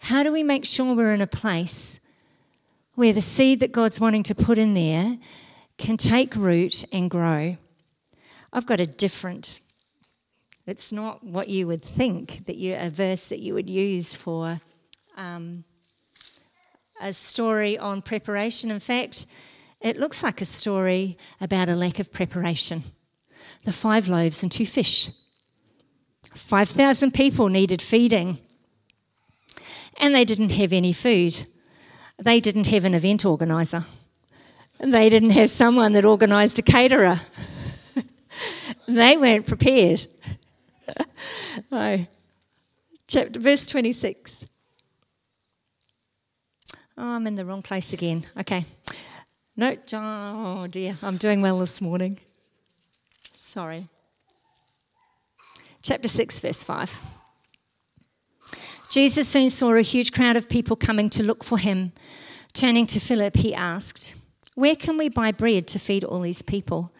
How 0.00 0.22
do 0.22 0.32
we 0.32 0.42
make 0.42 0.64
sure 0.64 0.94
we're 0.94 1.12
in 1.12 1.20
a 1.20 1.26
place 1.26 2.00
where 2.94 3.12
the 3.12 3.20
seed 3.20 3.60
that 3.60 3.72
God's 3.72 4.00
wanting 4.00 4.22
to 4.24 4.34
put 4.34 4.58
in 4.58 4.74
there 4.74 5.18
can 5.76 5.96
take 5.96 6.34
root 6.36 6.84
and 6.92 7.10
grow? 7.10 7.56
I've 8.52 8.66
got 8.66 8.80
a 8.80 8.86
different, 8.86 9.60
it's 10.66 10.92
not 10.92 11.22
what 11.22 11.48
you 11.48 11.66
would 11.66 11.82
think 11.82 12.46
that 12.46 12.56
you, 12.56 12.76
a 12.76 12.88
verse 12.88 13.24
that 13.26 13.40
you 13.40 13.54
would 13.54 13.68
use 13.68 14.14
for 14.14 14.60
um, 15.16 15.64
a 17.00 17.12
story 17.12 17.76
on 17.76 18.00
preparation. 18.00 18.70
In 18.70 18.80
fact, 18.80 19.26
it 19.80 19.98
looks 19.98 20.22
like 20.22 20.40
a 20.40 20.44
story 20.44 21.16
about 21.40 21.68
a 21.68 21.76
lack 21.76 21.98
of 21.98 22.12
preparation. 22.12 22.82
The 23.64 23.72
five 23.72 24.08
loaves 24.08 24.42
and 24.42 24.50
two 24.50 24.66
fish. 24.66 25.10
5,000 26.34 27.12
people 27.12 27.48
needed 27.48 27.82
feeding, 27.82 28.38
and 29.98 30.14
they 30.14 30.24
didn't 30.24 30.50
have 30.50 30.72
any 30.72 30.92
food. 30.92 31.46
They 32.18 32.40
didn't 32.40 32.68
have 32.68 32.84
an 32.84 32.94
event 32.94 33.24
organiser. 33.24 33.84
They 34.78 35.08
didn't 35.08 35.30
have 35.30 35.50
someone 35.50 35.92
that 35.94 36.04
organised 36.04 36.58
a 36.58 36.62
caterer. 36.62 37.20
they 38.88 39.16
weren't 39.16 39.46
prepared. 39.46 40.06
oh. 41.72 42.06
Chapter, 43.08 43.40
verse 43.40 43.66
26. 43.66 44.44
Oh, 46.96 47.02
I'm 47.02 47.26
in 47.26 47.34
the 47.36 47.44
wrong 47.44 47.62
place 47.62 47.92
again. 47.92 48.24
Okay. 48.38 48.64
No, 49.58 49.74
John, 49.74 50.36
oh 50.36 50.66
dear, 50.68 50.96
I'm 51.02 51.16
doing 51.16 51.42
well 51.42 51.58
this 51.58 51.80
morning. 51.80 52.20
Sorry. 53.36 53.88
Chapter 55.82 56.06
6, 56.06 56.38
verse 56.38 56.62
5. 56.62 57.00
Jesus 58.88 59.28
soon 59.28 59.50
saw 59.50 59.74
a 59.74 59.80
huge 59.80 60.12
crowd 60.12 60.36
of 60.36 60.48
people 60.48 60.76
coming 60.76 61.10
to 61.10 61.24
look 61.24 61.42
for 61.42 61.58
him. 61.58 61.90
Turning 62.52 62.86
to 62.86 63.00
Philip, 63.00 63.34
he 63.34 63.52
asked, 63.52 64.14
Where 64.54 64.76
can 64.76 64.96
we 64.96 65.08
buy 65.08 65.32
bread 65.32 65.66
to 65.68 65.80
feed 65.80 66.04
all 66.04 66.20
these 66.20 66.42
people? 66.42 66.92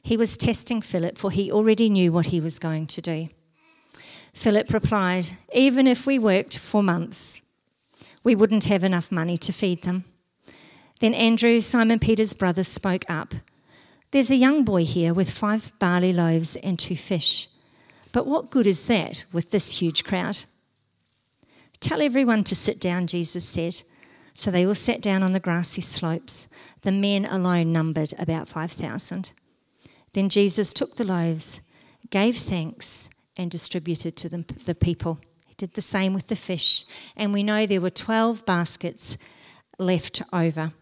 He 0.00 0.16
was 0.16 0.36
testing 0.36 0.82
Philip, 0.82 1.18
for 1.18 1.32
he 1.32 1.50
already 1.50 1.88
knew 1.88 2.12
what 2.12 2.26
he 2.26 2.38
was 2.38 2.60
going 2.60 2.86
to 2.86 3.00
do. 3.00 3.28
Philip 4.32 4.72
replied, 4.72 5.36
Even 5.52 5.88
if 5.88 6.06
we 6.06 6.20
worked 6.20 6.60
for 6.60 6.80
months, 6.80 7.42
we 8.22 8.36
wouldn't 8.36 8.66
have 8.66 8.84
enough 8.84 9.10
money 9.10 9.36
to 9.38 9.52
feed 9.52 9.82
them. 9.82 10.04
Then 11.04 11.12
Andrew, 11.12 11.60
Simon 11.60 11.98
Peter's 11.98 12.32
brother, 12.32 12.64
spoke 12.64 13.04
up. 13.10 13.34
There's 14.10 14.30
a 14.30 14.36
young 14.36 14.64
boy 14.64 14.86
here 14.86 15.12
with 15.12 15.30
five 15.30 15.78
barley 15.78 16.14
loaves 16.14 16.56
and 16.56 16.78
two 16.78 16.96
fish. 16.96 17.48
But 18.10 18.26
what 18.26 18.50
good 18.50 18.66
is 18.66 18.86
that 18.86 19.26
with 19.30 19.50
this 19.50 19.82
huge 19.82 20.02
crowd? 20.02 20.44
Tell 21.78 22.00
everyone 22.00 22.42
to 22.44 22.54
sit 22.54 22.80
down, 22.80 23.06
Jesus 23.06 23.44
said. 23.44 23.82
So 24.32 24.50
they 24.50 24.66
all 24.66 24.74
sat 24.74 25.02
down 25.02 25.22
on 25.22 25.32
the 25.32 25.40
grassy 25.40 25.82
slopes. 25.82 26.48
The 26.80 26.90
men 26.90 27.26
alone 27.26 27.70
numbered 27.70 28.14
about 28.18 28.48
5,000. 28.48 29.32
Then 30.14 30.30
Jesus 30.30 30.72
took 30.72 30.96
the 30.96 31.04
loaves, 31.04 31.60
gave 32.08 32.38
thanks, 32.38 33.10
and 33.36 33.50
distributed 33.50 34.16
to 34.16 34.30
them, 34.30 34.46
the 34.64 34.74
people. 34.74 35.18
He 35.46 35.54
did 35.58 35.74
the 35.74 35.82
same 35.82 36.14
with 36.14 36.28
the 36.28 36.34
fish. 36.34 36.86
And 37.14 37.34
we 37.34 37.42
know 37.42 37.66
there 37.66 37.82
were 37.82 37.90
12 37.90 38.46
baskets 38.46 39.18
left 39.78 40.22
over. 40.32 40.72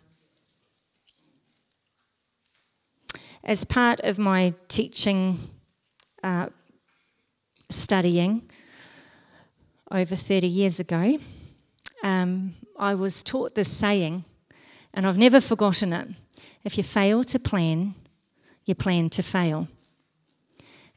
As 3.44 3.64
part 3.64 3.98
of 4.00 4.18
my 4.18 4.54
teaching, 4.68 5.38
uh, 6.22 6.48
studying 7.68 8.48
over 9.90 10.14
30 10.14 10.46
years 10.46 10.78
ago, 10.78 11.18
um, 12.04 12.54
I 12.78 12.94
was 12.94 13.22
taught 13.22 13.54
this 13.54 13.70
saying, 13.70 14.24
and 14.94 15.06
I've 15.06 15.18
never 15.18 15.40
forgotten 15.40 15.92
it. 15.92 16.08
If 16.62 16.78
you 16.78 16.84
fail 16.84 17.24
to 17.24 17.38
plan, 17.40 17.94
you 18.64 18.76
plan 18.76 19.10
to 19.10 19.22
fail. 19.22 19.66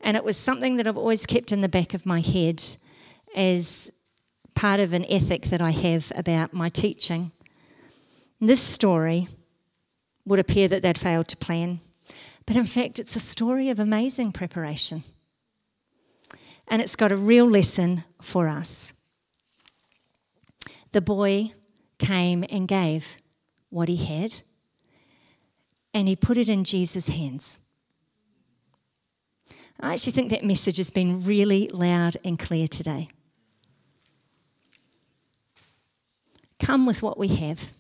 And 0.01 0.15
it 0.15 0.23
was 0.23 0.37
something 0.37 0.77
that 0.77 0.85
I've 0.85 0.97
always 0.97 1.25
kept 1.25 1.51
in 1.51 1.61
the 1.61 1.69
back 1.69 1.95
of 1.95 2.05
my 2.05 2.21
head 2.21 2.63
as 3.35 3.89
part 4.53 4.79
of 4.79 4.93
an 4.93 5.05
ethic 5.09 5.43
that 5.46 5.61
I 5.61 5.72
have 5.72 6.11
about 6.15 6.53
my 6.53 6.70
teaching. 6.70 7.31
This 8.39 8.61
story 8.61 9.27
would 10.25 10.39
appear 10.39 10.67
that 10.67 10.83
they'd 10.83 10.98
failed 10.98 11.27
to 11.29 11.37
plan, 11.37 11.79
but 12.46 12.55
in 12.55 12.66
fact, 12.66 13.00
it's 13.00 13.16
a 13.16 13.20
story 13.20 13.70
of 13.70 13.79
amazing 13.79 14.31
preparation. 14.31 15.03
And 16.68 16.81
it's 16.81 16.96
got 16.96 17.12
a 17.12 17.18
real 17.18 17.50
lesson 17.50 18.03
for 18.22 18.48
us. 18.48 18.94
The 20.92 21.01
boy 21.01 21.51
came 22.00 22.46
and 22.50 22.68
gave 22.68 23.18
what 23.70 23.90
he 23.90 23.98
had, 23.98 24.42
and 25.94 26.08
he 26.08 26.16
put 26.16 26.38
it 26.38 26.50
in 26.50 26.64
Jesus' 26.64 27.08
hands. 27.08 27.60
I 29.79 29.94
actually 29.94 30.14
think 30.14 30.29
that 30.29 30.44
message 30.44 30.77
has 30.77 30.90
been 30.90 31.24
really 31.24 31.70
loud 31.70 32.18
and 32.24 32.40
clear 32.40 32.68
today. 32.68 33.10
Come 36.60 36.86
with 36.86 37.03
what 37.03 37.18
we 37.18 37.27
have 37.27 37.74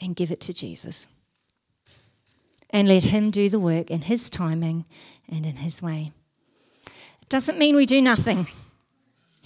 and 0.00 0.14
give 0.14 0.30
it 0.30 0.40
to 0.42 0.52
Jesus. 0.52 1.08
And 2.72 2.88
let 2.88 3.04
Him 3.04 3.30
do 3.30 3.48
the 3.48 3.60
work 3.60 3.90
in 3.90 4.02
His 4.02 4.30
timing 4.30 4.86
and 5.28 5.44
in 5.44 5.56
His 5.56 5.82
way. 5.82 6.12
It 6.86 7.28
doesn't 7.28 7.58
mean 7.58 7.76
we 7.76 7.86
do 7.86 8.00
nothing. 8.00 8.46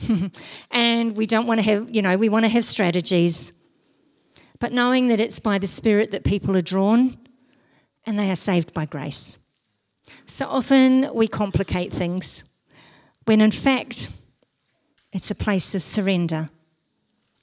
and 0.71 1.17
we 1.17 1.27
don't 1.27 1.47
want 1.47 1.59
to 1.59 1.65
have, 1.65 1.95
you 1.95 2.03
know, 2.03 2.17
we 2.17 2.29
want 2.29 2.45
to 2.45 2.51
have 2.51 2.65
strategies. 2.65 3.53
But 4.59 4.73
knowing 4.73 5.09
that 5.09 5.21
it's 5.21 5.41
by 5.41 5.59
the 5.59 5.67
Spirit 5.67 6.11
that 6.13 6.25
people 6.25 6.57
are 6.57 6.63
drawn 6.63 7.17
and 8.05 8.19
they 8.19 8.31
are 8.31 8.37
saved 8.37 8.73
by 8.73 8.85
grace. 8.85 9.39
So 10.27 10.47
often 10.47 11.13
we 11.13 11.27
complicate 11.27 11.93
things 11.93 12.45
when 13.25 13.41
in 13.41 13.51
fact 13.51 14.09
it's 15.13 15.31
a 15.31 15.35
place 15.35 15.75
of 15.75 15.83
surrender 15.83 16.51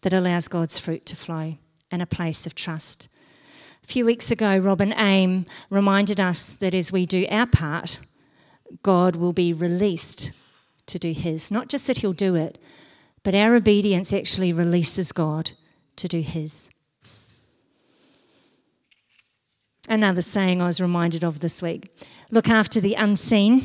that 0.02 0.14
allows 0.14 0.48
God's 0.48 0.80
fruit 0.80 1.06
to 1.08 1.16
flow 1.16 1.58
and 1.92 2.02
a 2.02 2.06
place 2.06 2.46
of 2.46 2.56
trust. 2.56 3.10
A 3.84 3.88
few 3.88 4.06
weeks 4.06 4.32
ago, 4.32 4.58
Robin 4.58 4.94
Aim 4.98 5.46
reminded 5.70 6.20
us 6.20 6.56
that 6.56 6.74
as 6.74 6.92
we 6.92 7.06
do 7.06 7.28
our 7.30 7.46
part, 7.46 8.00
God 8.82 9.18
will 9.18 9.34
be 9.34 9.52
released 9.52 10.32
to 10.88 10.98
do 10.98 11.12
his. 11.12 11.52
Not 11.52 11.68
just 11.68 11.88
that 11.88 11.98
he'll 11.98 12.14
do 12.14 12.36
it, 12.36 12.58
but 13.24 13.36
our 13.36 13.56
obedience 13.56 14.14
actually 14.14 14.54
releases 14.54 15.12
God 15.12 15.52
to 15.98 16.08
do 16.08 16.22
his. 16.22 16.70
Another 19.90 20.22
saying 20.22 20.62
I 20.62 20.68
was 20.68 20.80
reminded 20.80 21.24
of 21.24 21.42
this 21.42 21.62
week 21.62 21.92
look 22.32 22.50
after 22.50 22.80
the 22.80 22.96
unseen, 22.96 23.64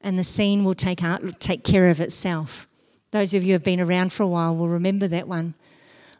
and 0.00 0.18
the 0.18 0.24
seen 0.24 0.62
will 0.62 0.74
take, 0.74 1.02
out, 1.02 1.40
take 1.40 1.64
care 1.64 1.88
of 1.88 2.00
itself. 2.00 2.68
Those 3.10 3.32
of 3.32 3.42
you 3.42 3.48
who 3.48 3.52
have 3.54 3.64
been 3.64 3.80
around 3.80 4.12
for 4.12 4.22
a 4.22 4.28
while 4.28 4.54
will 4.54 4.68
remember 4.68 5.08
that 5.08 5.26
one. 5.26 5.54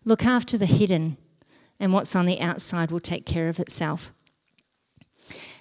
Look 0.04 0.24
after 0.24 0.56
the 0.56 0.66
hidden, 0.66 1.18
and 1.80 1.92
what's 1.92 2.16
on 2.16 2.26
the 2.26 2.40
outside 2.40 2.90
will 2.90 3.00
take 3.00 3.26
care 3.26 3.48
of 3.48 3.58
itself. 3.58 4.12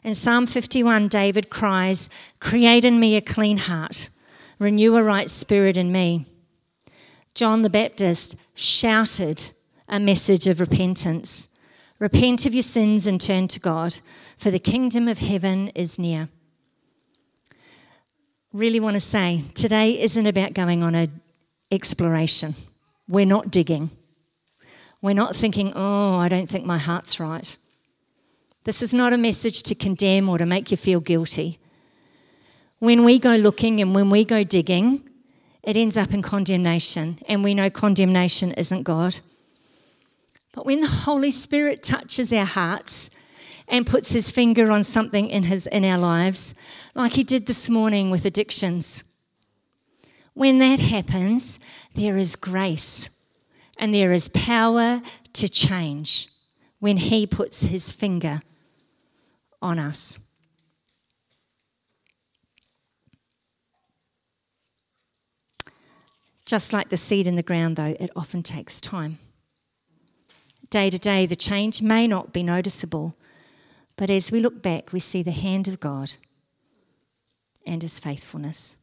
In 0.03 0.13
Psalm 0.13 0.47
51, 0.47 1.07
David 1.07 1.49
cries, 1.49 2.09
Create 2.39 2.85
in 2.85 2.99
me 2.99 3.15
a 3.15 3.21
clean 3.21 3.57
heart, 3.57 4.09
renew 4.59 4.95
a 4.95 5.03
right 5.03 5.29
spirit 5.29 5.77
in 5.77 5.91
me. 5.91 6.25
John 7.33 7.61
the 7.61 7.69
Baptist 7.69 8.35
shouted 8.55 9.51
a 9.87 9.99
message 9.99 10.47
of 10.47 10.59
repentance 10.59 11.49
Repent 11.99 12.45
of 12.45 12.53
your 12.53 12.63
sins 12.63 13.07
and 13.07 13.19
turn 13.19 13.47
to 13.47 13.59
God, 13.59 13.99
for 14.37 14.51
the 14.51 14.59
kingdom 14.59 15.07
of 15.07 15.17
heaven 15.17 15.69
is 15.69 15.97
near. 15.97 16.29
Really 18.53 18.79
want 18.79 18.93
to 18.93 18.99
say 18.99 19.43
today 19.55 19.99
isn't 19.99 20.27
about 20.27 20.53
going 20.53 20.83
on 20.83 20.93
an 20.93 21.21
exploration. 21.71 22.53
We're 23.07 23.25
not 23.25 23.49
digging. 23.49 23.89
We're 25.01 25.13
not 25.13 25.35
thinking, 25.35 25.73
oh, 25.75 26.15
I 26.15 26.27
don't 26.27 26.49
think 26.49 26.65
my 26.65 26.77
heart's 26.77 27.19
right. 27.19 27.55
This 28.63 28.81
is 28.81 28.93
not 28.93 29.13
a 29.13 29.17
message 29.17 29.63
to 29.63 29.75
condemn 29.75 30.27
or 30.27 30.37
to 30.37 30.45
make 30.45 30.71
you 30.71 30.77
feel 30.77 30.99
guilty. 30.99 31.59
When 32.79 33.03
we 33.03 33.19
go 33.19 33.35
looking 33.35 33.79
and 33.79 33.95
when 33.95 34.09
we 34.09 34.25
go 34.25 34.43
digging, 34.43 35.07
it 35.63 35.77
ends 35.77 35.97
up 35.97 36.13
in 36.13 36.21
condemnation, 36.21 37.19
and 37.27 37.43
we 37.43 37.53
know 37.53 37.69
condemnation 37.69 38.53
isn't 38.53 38.83
God. 38.83 39.19
But 40.53 40.65
when 40.65 40.81
the 40.81 40.87
Holy 40.87 41.31
Spirit 41.31 41.83
touches 41.83 42.31
our 42.33 42.45
hearts 42.45 43.09
and 43.67 43.85
puts 43.85 44.13
his 44.13 44.31
finger 44.31 44.71
on 44.71 44.83
something 44.83 45.29
in, 45.29 45.43
his, 45.43 45.67
in 45.67 45.83
our 45.83 45.97
lives, 45.97 46.55
like 46.95 47.13
he 47.13 47.23
did 47.23 47.45
this 47.45 47.69
morning 47.69 48.09
with 48.09 48.25
addictions, 48.25 49.03
when 50.33 50.59
that 50.59 50.79
happens, 50.79 51.59
there 51.95 52.17
is 52.17 52.35
grace 52.35 53.09
and 53.77 53.93
there 53.93 54.11
is 54.11 54.29
power 54.29 55.01
to 55.33 55.49
change 55.49 56.27
when 56.79 56.97
he 56.97 57.25
puts 57.27 57.63
his 57.63 57.91
finger 57.91 58.41
on 59.61 59.79
us. 59.79 60.19
Just 66.45 66.71
like 66.71 66.89
the 66.89 66.97
seed 66.97 67.27
in 67.27 67.35
the 67.35 67.43
ground, 67.43 67.75
though, 67.75 67.95
it 67.99 68.09
often 68.15 68.41
takes 68.41 68.79
time 68.79 69.19
day 70.69 70.89
to 70.89 70.99
day, 70.99 71.25
the 71.25 71.35
change 71.35 71.81
may 71.81 72.07
not 72.07 72.33
be 72.33 72.43
noticeable, 72.43 73.15
but 73.95 74.09
as 74.09 74.31
we 74.31 74.39
look 74.39 74.61
back, 74.61 74.91
we 74.91 74.99
see 74.99 75.23
the 75.23 75.31
hand 75.31 75.67
of 75.67 75.79
God 75.79 76.11
and 77.65 77.81
his 77.81 77.99
faithfulness. 77.99 78.76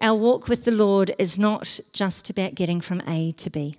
Our 0.00 0.14
walk 0.14 0.48
with 0.48 0.64
the 0.64 0.70
Lord 0.70 1.14
is 1.18 1.38
not 1.38 1.80
just 1.92 2.28
about 2.30 2.54
getting 2.54 2.80
from 2.80 3.00
A 3.06 3.32
to 3.32 3.50
B. 3.50 3.76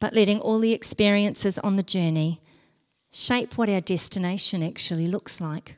but 0.00 0.14
letting 0.14 0.40
all 0.40 0.58
the 0.58 0.72
experiences 0.72 1.58
on 1.58 1.76
the 1.76 1.82
journey 1.82 2.40
shape 3.10 3.56
what 3.58 3.68
our 3.68 3.80
destination 3.80 4.62
actually 4.62 5.08
looks 5.08 5.40
like. 5.40 5.76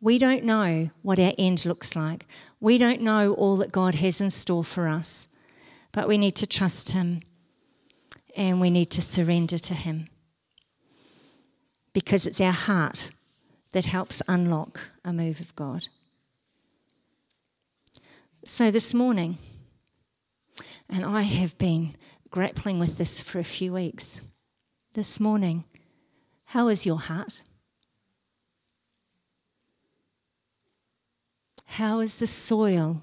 We 0.00 0.18
don't 0.18 0.44
know 0.44 0.90
what 1.02 1.18
our 1.18 1.32
end 1.36 1.66
looks 1.66 1.94
like. 1.94 2.26
We 2.58 2.78
don't 2.78 3.02
know 3.02 3.34
all 3.34 3.56
that 3.56 3.72
God 3.72 3.96
has 3.96 4.20
in 4.20 4.30
store 4.30 4.64
for 4.64 4.88
us, 4.88 5.28
but 5.92 6.08
we 6.08 6.16
need 6.16 6.36
to 6.36 6.46
trust 6.46 6.92
Him 6.92 7.20
and 8.34 8.60
we 8.60 8.70
need 8.70 8.90
to 8.92 9.02
surrender 9.02 9.58
to 9.58 9.74
Him 9.74 10.08
because 11.92 12.26
it's 12.26 12.40
our 12.40 12.52
heart 12.52 13.10
that 13.72 13.84
helps 13.84 14.22
unlock 14.26 14.80
a 15.04 15.12
move 15.12 15.40
of 15.40 15.54
God. 15.54 15.88
So 18.44 18.70
this 18.70 18.94
morning, 18.94 19.36
and 20.88 21.04
I 21.04 21.22
have 21.22 21.58
been 21.58 21.94
grappling 22.30 22.78
with 22.78 22.96
this 22.96 23.20
for 23.20 23.38
a 23.38 23.44
few 23.44 23.74
weeks. 23.74 24.22
This 24.94 25.20
morning, 25.20 25.64
how 26.46 26.68
is 26.68 26.86
your 26.86 26.98
heart? 26.98 27.42
How 31.66 32.00
is 32.00 32.16
the 32.16 32.26
soil 32.26 33.02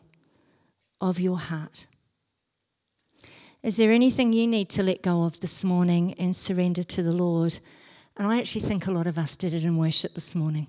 of 0.99 1.19
your 1.19 1.37
heart? 1.37 1.85
Is 3.61 3.77
there 3.77 3.91
anything 3.91 4.33
you 4.33 4.47
need 4.47 4.69
to 4.69 4.81
let 4.81 5.03
go 5.03 5.21
of 5.23 5.39
this 5.41 5.63
morning 5.63 6.15
and 6.15 6.35
surrender 6.35 6.81
to 6.81 7.03
the 7.03 7.13
Lord? 7.13 7.59
And 8.17 8.27
I 8.27 8.39
actually 8.39 8.61
think 8.61 8.87
a 8.87 8.91
lot 8.91 9.05
of 9.05 9.19
us 9.19 9.37
did 9.37 9.53
it 9.53 9.63
in 9.63 9.77
worship 9.77 10.15
this 10.15 10.33
morning. 10.33 10.65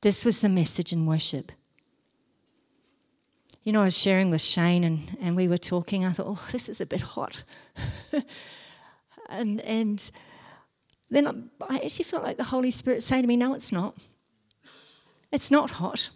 This 0.00 0.24
was 0.24 0.40
the 0.40 0.48
message 0.48 0.90
in 0.90 1.04
worship. 1.04 1.52
You 3.68 3.72
know, 3.72 3.82
I 3.82 3.84
was 3.84 3.98
sharing 3.98 4.30
with 4.30 4.40
Shane 4.40 4.82
and, 4.82 5.18
and 5.20 5.36
we 5.36 5.46
were 5.46 5.58
talking. 5.58 6.02
I 6.02 6.12
thought, 6.12 6.26
oh, 6.26 6.48
this 6.52 6.70
is 6.70 6.80
a 6.80 6.86
bit 6.86 7.02
hot. 7.02 7.42
and, 9.28 9.60
and 9.60 10.10
then 11.10 11.26
I, 11.26 11.74
I 11.74 11.76
actually 11.84 12.06
felt 12.06 12.24
like 12.24 12.38
the 12.38 12.44
Holy 12.44 12.70
Spirit 12.70 13.02
saying 13.02 13.24
to 13.24 13.28
me, 13.28 13.36
no, 13.36 13.52
it's 13.52 13.70
not. 13.70 13.94
It's 15.30 15.50
not 15.50 15.68
hot. 15.68 16.08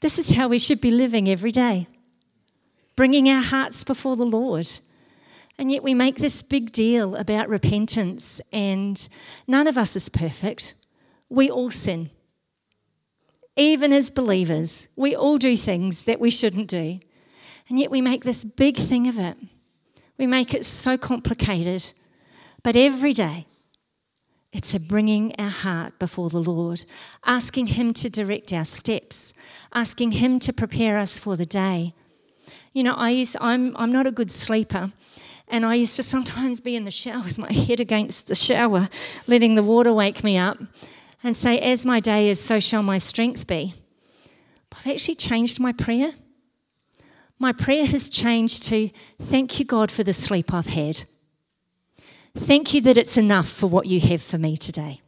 This 0.00 0.18
is 0.18 0.36
how 0.36 0.46
we 0.46 0.58
should 0.58 0.82
be 0.82 0.90
living 0.90 1.26
every 1.26 1.50
day, 1.50 1.86
bringing 2.94 3.30
our 3.30 3.40
hearts 3.40 3.82
before 3.82 4.16
the 4.16 4.26
Lord. 4.26 4.68
And 5.56 5.72
yet 5.72 5.82
we 5.82 5.94
make 5.94 6.16
this 6.16 6.42
big 6.42 6.72
deal 6.72 7.16
about 7.16 7.48
repentance, 7.48 8.42
and 8.52 9.08
none 9.46 9.66
of 9.66 9.78
us 9.78 9.96
is 9.96 10.10
perfect. 10.10 10.74
We 11.30 11.50
all 11.50 11.70
sin. 11.70 12.10
Even 13.56 13.92
as 13.92 14.10
believers, 14.10 14.88
we 14.96 15.14
all 15.14 15.38
do 15.38 15.56
things 15.56 16.04
that 16.04 16.20
we 16.20 16.30
shouldn't 16.30 16.68
do. 16.68 17.00
And 17.68 17.78
yet 17.78 17.90
we 17.90 18.00
make 18.00 18.24
this 18.24 18.44
big 18.44 18.76
thing 18.76 19.06
of 19.06 19.18
it. 19.18 19.36
We 20.18 20.26
make 20.26 20.54
it 20.54 20.64
so 20.64 20.96
complicated. 20.96 21.92
But 22.62 22.76
every 22.76 23.12
day, 23.12 23.46
it's 24.52 24.74
a 24.74 24.80
bringing 24.80 25.34
our 25.38 25.50
heart 25.50 25.98
before 25.98 26.28
the 26.28 26.42
Lord, 26.42 26.84
asking 27.24 27.68
Him 27.68 27.94
to 27.94 28.10
direct 28.10 28.52
our 28.52 28.66
steps, 28.66 29.32
asking 29.72 30.12
Him 30.12 30.38
to 30.40 30.52
prepare 30.52 30.98
us 30.98 31.18
for 31.18 31.36
the 31.36 31.46
day. 31.46 31.94
You 32.74 32.82
know, 32.82 32.94
I 32.94 33.10
used, 33.10 33.36
I'm, 33.40 33.74
I'm 33.76 33.90
not 33.90 34.06
a 34.06 34.10
good 34.10 34.30
sleeper, 34.30 34.92
and 35.48 35.64
I 35.64 35.74
used 35.74 35.96
to 35.96 36.02
sometimes 36.02 36.60
be 36.60 36.76
in 36.76 36.84
the 36.84 36.90
shower 36.90 37.22
with 37.24 37.38
my 37.38 37.52
head 37.52 37.80
against 37.80 38.28
the 38.28 38.34
shower, 38.34 38.88
letting 39.26 39.54
the 39.54 39.62
water 39.62 39.92
wake 39.92 40.22
me 40.22 40.36
up, 40.36 40.58
and 41.22 41.36
say, 41.36 41.58
As 41.58 41.86
my 41.86 42.00
day 42.00 42.28
is, 42.28 42.40
so 42.40 42.60
shall 42.60 42.82
my 42.82 42.98
strength 42.98 43.46
be. 43.46 43.74
But 44.70 44.80
I've 44.80 44.94
actually 44.94 45.16
changed 45.16 45.60
my 45.60 45.72
prayer. 45.72 46.12
My 47.38 47.52
prayer 47.52 47.86
has 47.86 48.08
changed 48.08 48.62
to 48.64 48.90
thank 49.20 49.58
you, 49.58 49.64
God, 49.64 49.90
for 49.90 50.02
the 50.02 50.12
sleep 50.12 50.52
I've 50.54 50.66
had. 50.66 51.04
Thank 52.34 52.72
you 52.72 52.80
that 52.82 52.96
it's 52.96 53.18
enough 53.18 53.48
for 53.48 53.66
what 53.66 53.86
you 53.86 54.00
have 54.00 54.22
for 54.22 54.38
me 54.38 54.56
today. 54.56 55.00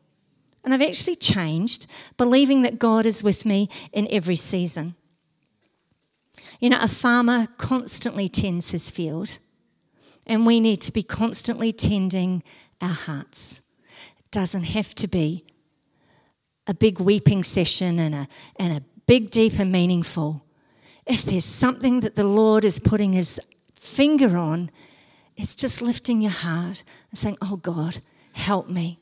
And 0.65 0.73
I've 0.73 0.83
actually 0.83 1.15
changed, 1.15 1.87
believing 2.17 2.63
that 2.63 2.79
God 2.79 3.07
is 3.07 3.23
with 3.23 3.47
me 3.47 3.69
in 3.93 4.09
every 4.11 4.37
season. 4.37 4.95
You 6.61 6.71
know, 6.71 6.79
a 6.81 6.89
farmer 6.89 7.49
constantly 7.59 8.29
tends 8.29 8.71
his 8.71 8.91
field, 8.91 9.39
and 10.27 10.47
we 10.47 10.61
need 10.61 10.81
to 10.83 10.93
be 10.93 11.03
constantly 11.03 11.73
tending 11.73 12.43
our 12.81 12.89
hearts. 12.89 13.61
It 14.19 14.31
doesn't 14.31 14.65
have 14.65 14.95
to 14.97 15.07
be 15.07 15.45
a 16.67 16.75
big 16.75 16.99
weeping 16.99 17.43
session 17.43 17.99
and 17.99 18.15
a, 18.15 18.29
and 18.57 18.73
a 18.73 18.83
big, 19.07 19.31
deep, 19.31 19.59
and 19.59 19.71
meaningful. 19.71 20.45
If 21.07 21.23
there's 21.23 21.45
something 21.45 22.01
that 22.01 22.17
the 22.17 22.25
Lord 22.25 22.65
is 22.65 22.79
putting 22.79 23.13
his 23.13 23.41
finger 23.75 24.37
on, 24.37 24.71
it's 25.37 25.55
just 25.55 25.83
lifting 25.83 26.21
your 26.21 26.31
heart 26.31 26.83
and 27.11 27.19
saying, 27.19 27.37
Oh 27.43 27.57
God, 27.57 28.01
help 28.33 28.69
me. 28.69 29.01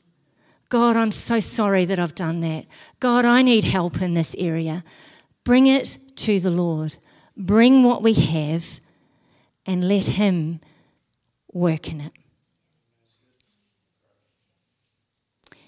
God, 0.69 0.97
I'm 0.97 1.11
so 1.11 1.39
sorry 1.39 1.85
that 1.85 1.99
I've 1.99 2.15
done 2.15 2.39
that. 2.41 2.65
God, 2.99 3.25
I 3.25 3.43
need 3.43 3.63
help 3.63 4.01
in 4.01 4.15
this 4.15 4.35
area. 4.39 4.83
Bring 5.43 5.67
it 5.67 5.97
to 6.15 6.39
the 6.39 6.49
Lord. 6.49 6.97
Bring 7.37 7.83
what 7.83 8.01
we 8.01 8.13
have 8.13 8.79
and 9.65 9.87
let 9.87 10.07
Him 10.07 10.61
work 11.51 11.91
in 11.91 12.01
it. 12.01 12.11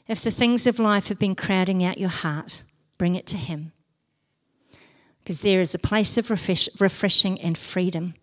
If 0.08 0.22
the 0.22 0.32
things 0.32 0.68
of 0.68 0.80
life 0.80 1.08
have 1.08 1.20
been 1.20 1.36
crowding 1.36 1.84
out 1.84 1.98
your 1.98 2.10
heart, 2.10 2.64
bring 2.98 3.16
it 3.16 3.26
to 3.28 3.38
Him. 3.38 3.72
Because 5.20 5.42
there 5.42 5.60
is 5.60 5.74
a 5.74 5.80
place 5.80 6.18
of 6.18 6.30
refresh, 6.30 6.70
refreshing 6.80 7.42
and 7.42 7.58
freedom. 7.58 8.14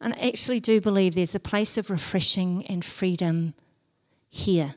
And 0.00 0.14
I 0.14 0.28
actually 0.28 0.60
do 0.60 0.80
believe 0.80 1.14
there's 1.14 1.34
a 1.34 1.40
place 1.40 1.76
of 1.76 1.90
refreshing 1.90 2.66
and 2.66 2.82
freedom 2.82 3.52
here 4.30 4.76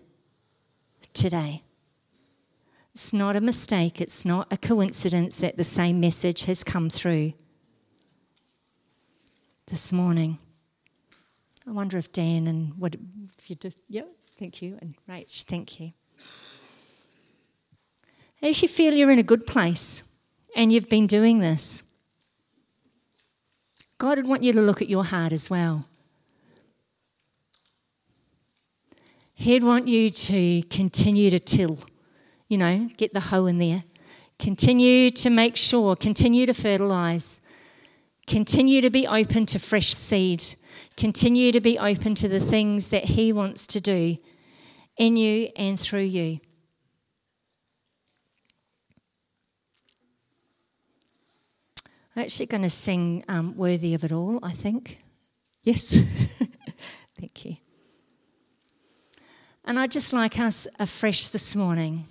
today. 1.14 1.64
It's 2.94 3.14
not 3.14 3.36
a 3.36 3.42
mistake, 3.42 4.02
it's 4.02 4.26
not 4.26 4.52
a 4.52 4.58
coincidence 4.58 5.38
that 5.38 5.58
the 5.58 5.64
same 5.64 6.00
message 6.00 6.44
has 6.44 6.64
come 6.64 6.90
through 6.90 7.34
this 9.68 9.94
morning. 9.94 10.38
I 11.66 11.72
wonder 11.72 11.98
if 11.98 12.12
Dan 12.12 12.46
and 12.48 12.74
what 12.78 12.96
if 12.96 13.50
you 13.50 13.56
just, 13.56 13.80
yeah, 13.88 14.04
thank 14.38 14.62
you, 14.62 14.78
and 14.82 14.96
Rach, 15.10 15.44
thank 15.44 15.80
you. 15.80 15.94
If 18.42 18.62
you 18.62 18.68
feel 18.68 18.94
you're 18.94 19.12
in 19.12 19.20
a 19.20 19.24
good 19.24 19.48
place 19.48 20.04
and 20.56 20.72
you've 20.72 20.90
been 20.90 21.08
doing 21.08 21.40
this, 21.40 21.82
God 23.98 24.18
would 24.18 24.28
want 24.28 24.44
you 24.44 24.52
to 24.52 24.62
look 24.62 24.82
at 24.82 24.90
your 24.90 25.06
heart 25.06 25.32
as 25.32 25.50
well. 25.50 25.86
He'd 29.36 29.64
want 29.64 29.88
you 29.88 30.10
to 30.10 30.62
continue 30.64 31.30
to 31.30 31.40
till, 31.40 31.80
you 32.48 32.58
know, 32.58 32.90
get 32.98 33.14
the 33.14 33.20
hoe 33.20 33.46
in 33.46 33.58
there. 33.58 33.84
Continue 34.40 35.10
to 35.12 35.30
make 35.30 35.56
sure, 35.56 35.96
continue 35.96 36.46
to 36.46 36.54
fertilize, 36.54 37.40
continue 38.28 38.82
to 38.82 38.90
be 38.90 39.08
open 39.08 39.46
to 39.48 39.60
fresh 39.60 39.94
seed, 39.94 40.44
continue 40.98 41.52
to 41.52 41.62
be 41.62 41.78
open 41.78 42.16
to 42.16 42.28
the 42.28 42.40
things 42.40 42.88
that 42.88 43.06
He 43.06 43.34
wants 43.34 43.68
to 43.68 43.82
do 43.82 44.18
in 44.98 45.16
you 45.16 45.50
and 45.56 45.80
through 45.80 46.02
you. 46.02 46.40
I'm 52.16 52.22
actually 52.22 52.46
going 52.46 52.62
to 52.62 52.70
sing 52.70 53.24
um, 53.28 53.56
Worthy 53.58 53.94
of 53.96 54.04
It 54.04 54.12
All, 54.12 54.40
I 54.44 54.52
think. 54.52 55.04
Yes. 55.64 55.88
Thank 57.20 57.46
you. 57.46 57.58
And 59.66 59.80
I'd 59.80 59.92
just 59.92 60.14
like 60.14 60.40
us 60.40 60.68
afresh 60.78 61.28
this 61.28 61.56
morning 61.56 62.06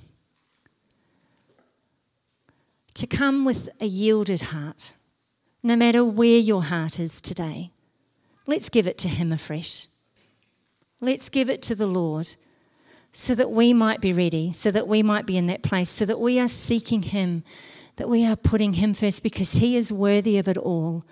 to 2.94 3.06
come 3.06 3.44
with 3.44 3.68
a 3.80 3.86
yielded 3.86 4.40
heart, 4.40 4.94
no 5.62 5.76
matter 5.76 6.04
where 6.04 6.38
your 6.38 6.64
heart 6.64 6.98
is 6.98 7.20
today. 7.20 7.70
Let's 8.46 8.68
give 8.68 8.86
it 8.86 8.98
to 8.98 9.08
Him 9.08 9.32
afresh. 9.32 9.86
Let's 11.00 11.28
give 11.28 11.50
it 11.50 11.62
to 11.62 11.74
the 11.74 11.86
Lord 11.86 12.34
so 13.12 13.34
that 13.34 13.50
we 13.50 13.72
might 13.72 14.00
be 14.00 14.12
ready, 14.12 14.52
so 14.52 14.70
that 14.70 14.88
we 14.88 15.02
might 15.02 15.26
be 15.26 15.36
in 15.36 15.46
that 15.48 15.62
place, 15.62 15.90
so 15.90 16.04
that 16.04 16.20
we 16.20 16.40
are 16.40 16.48
seeking 16.48 17.02
Him 17.02 17.44
that 17.96 18.08
we 18.08 18.26
are 18.26 18.36
putting 18.36 18.74
Him 18.74 18.94
first 18.94 19.22
because 19.22 19.54
He 19.54 19.76
is 19.76 19.92
worthy 19.92 20.38
of 20.38 20.48
it 20.48 20.56
all. 20.56 21.04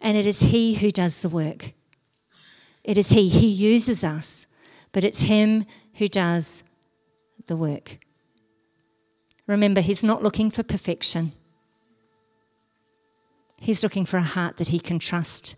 And 0.00 0.16
it 0.16 0.26
is 0.26 0.40
He 0.40 0.74
who 0.74 0.90
does 0.90 1.22
the 1.22 1.28
work. 1.28 1.72
It 2.84 2.98
is 2.98 3.10
He. 3.10 3.28
He 3.28 3.48
uses 3.48 4.04
us, 4.04 4.46
but 4.92 5.04
it's 5.04 5.22
Him 5.22 5.64
who 5.94 6.08
does 6.08 6.62
the 7.46 7.56
work. 7.56 7.98
Remember, 9.46 9.80
He's 9.80 10.04
not 10.04 10.22
looking 10.22 10.50
for 10.50 10.62
perfection, 10.62 11.32
He's 13.60 13.82
looking 13.82 14.06
for 14.06 14.18
a 14.18 14.22
heart 14.22 14.58
that 14.58 14.68
He 14.68 14.78
can 14.78 14.98
trust 14.98 15.56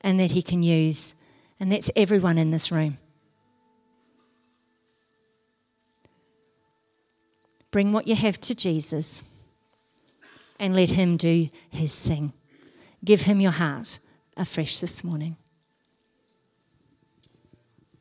and 0.00 0.20
that 0.20 0.32
He 0.32 0.42
can 0.42 0.62
use. 0.62 1.14
And 1.58 1.72
that's 1.72 1.90
everyone 1.96 2.38
in 2.38 2.50
this 2.50 2.70
room. 2.70 2.98
Bring 7.70 7.92
what 7.92 8.06
you 8.06 8.14
have 8.14 8.40
to 8.42 8.54
Jesus 8.54 9.22
and 10.58 10.74
let 10.74 10.90
Him 10.90 11.16
do 11.16 11.48
His 11.70 11.98
thing. 11.98 12.32
Give 13.04 13.22
Him 13.22 13.40
your 13.40 13.52
heart 13.52 13.98
afresh 14.36 14.78
this 14.78 15.04
morning. 15.04 15.36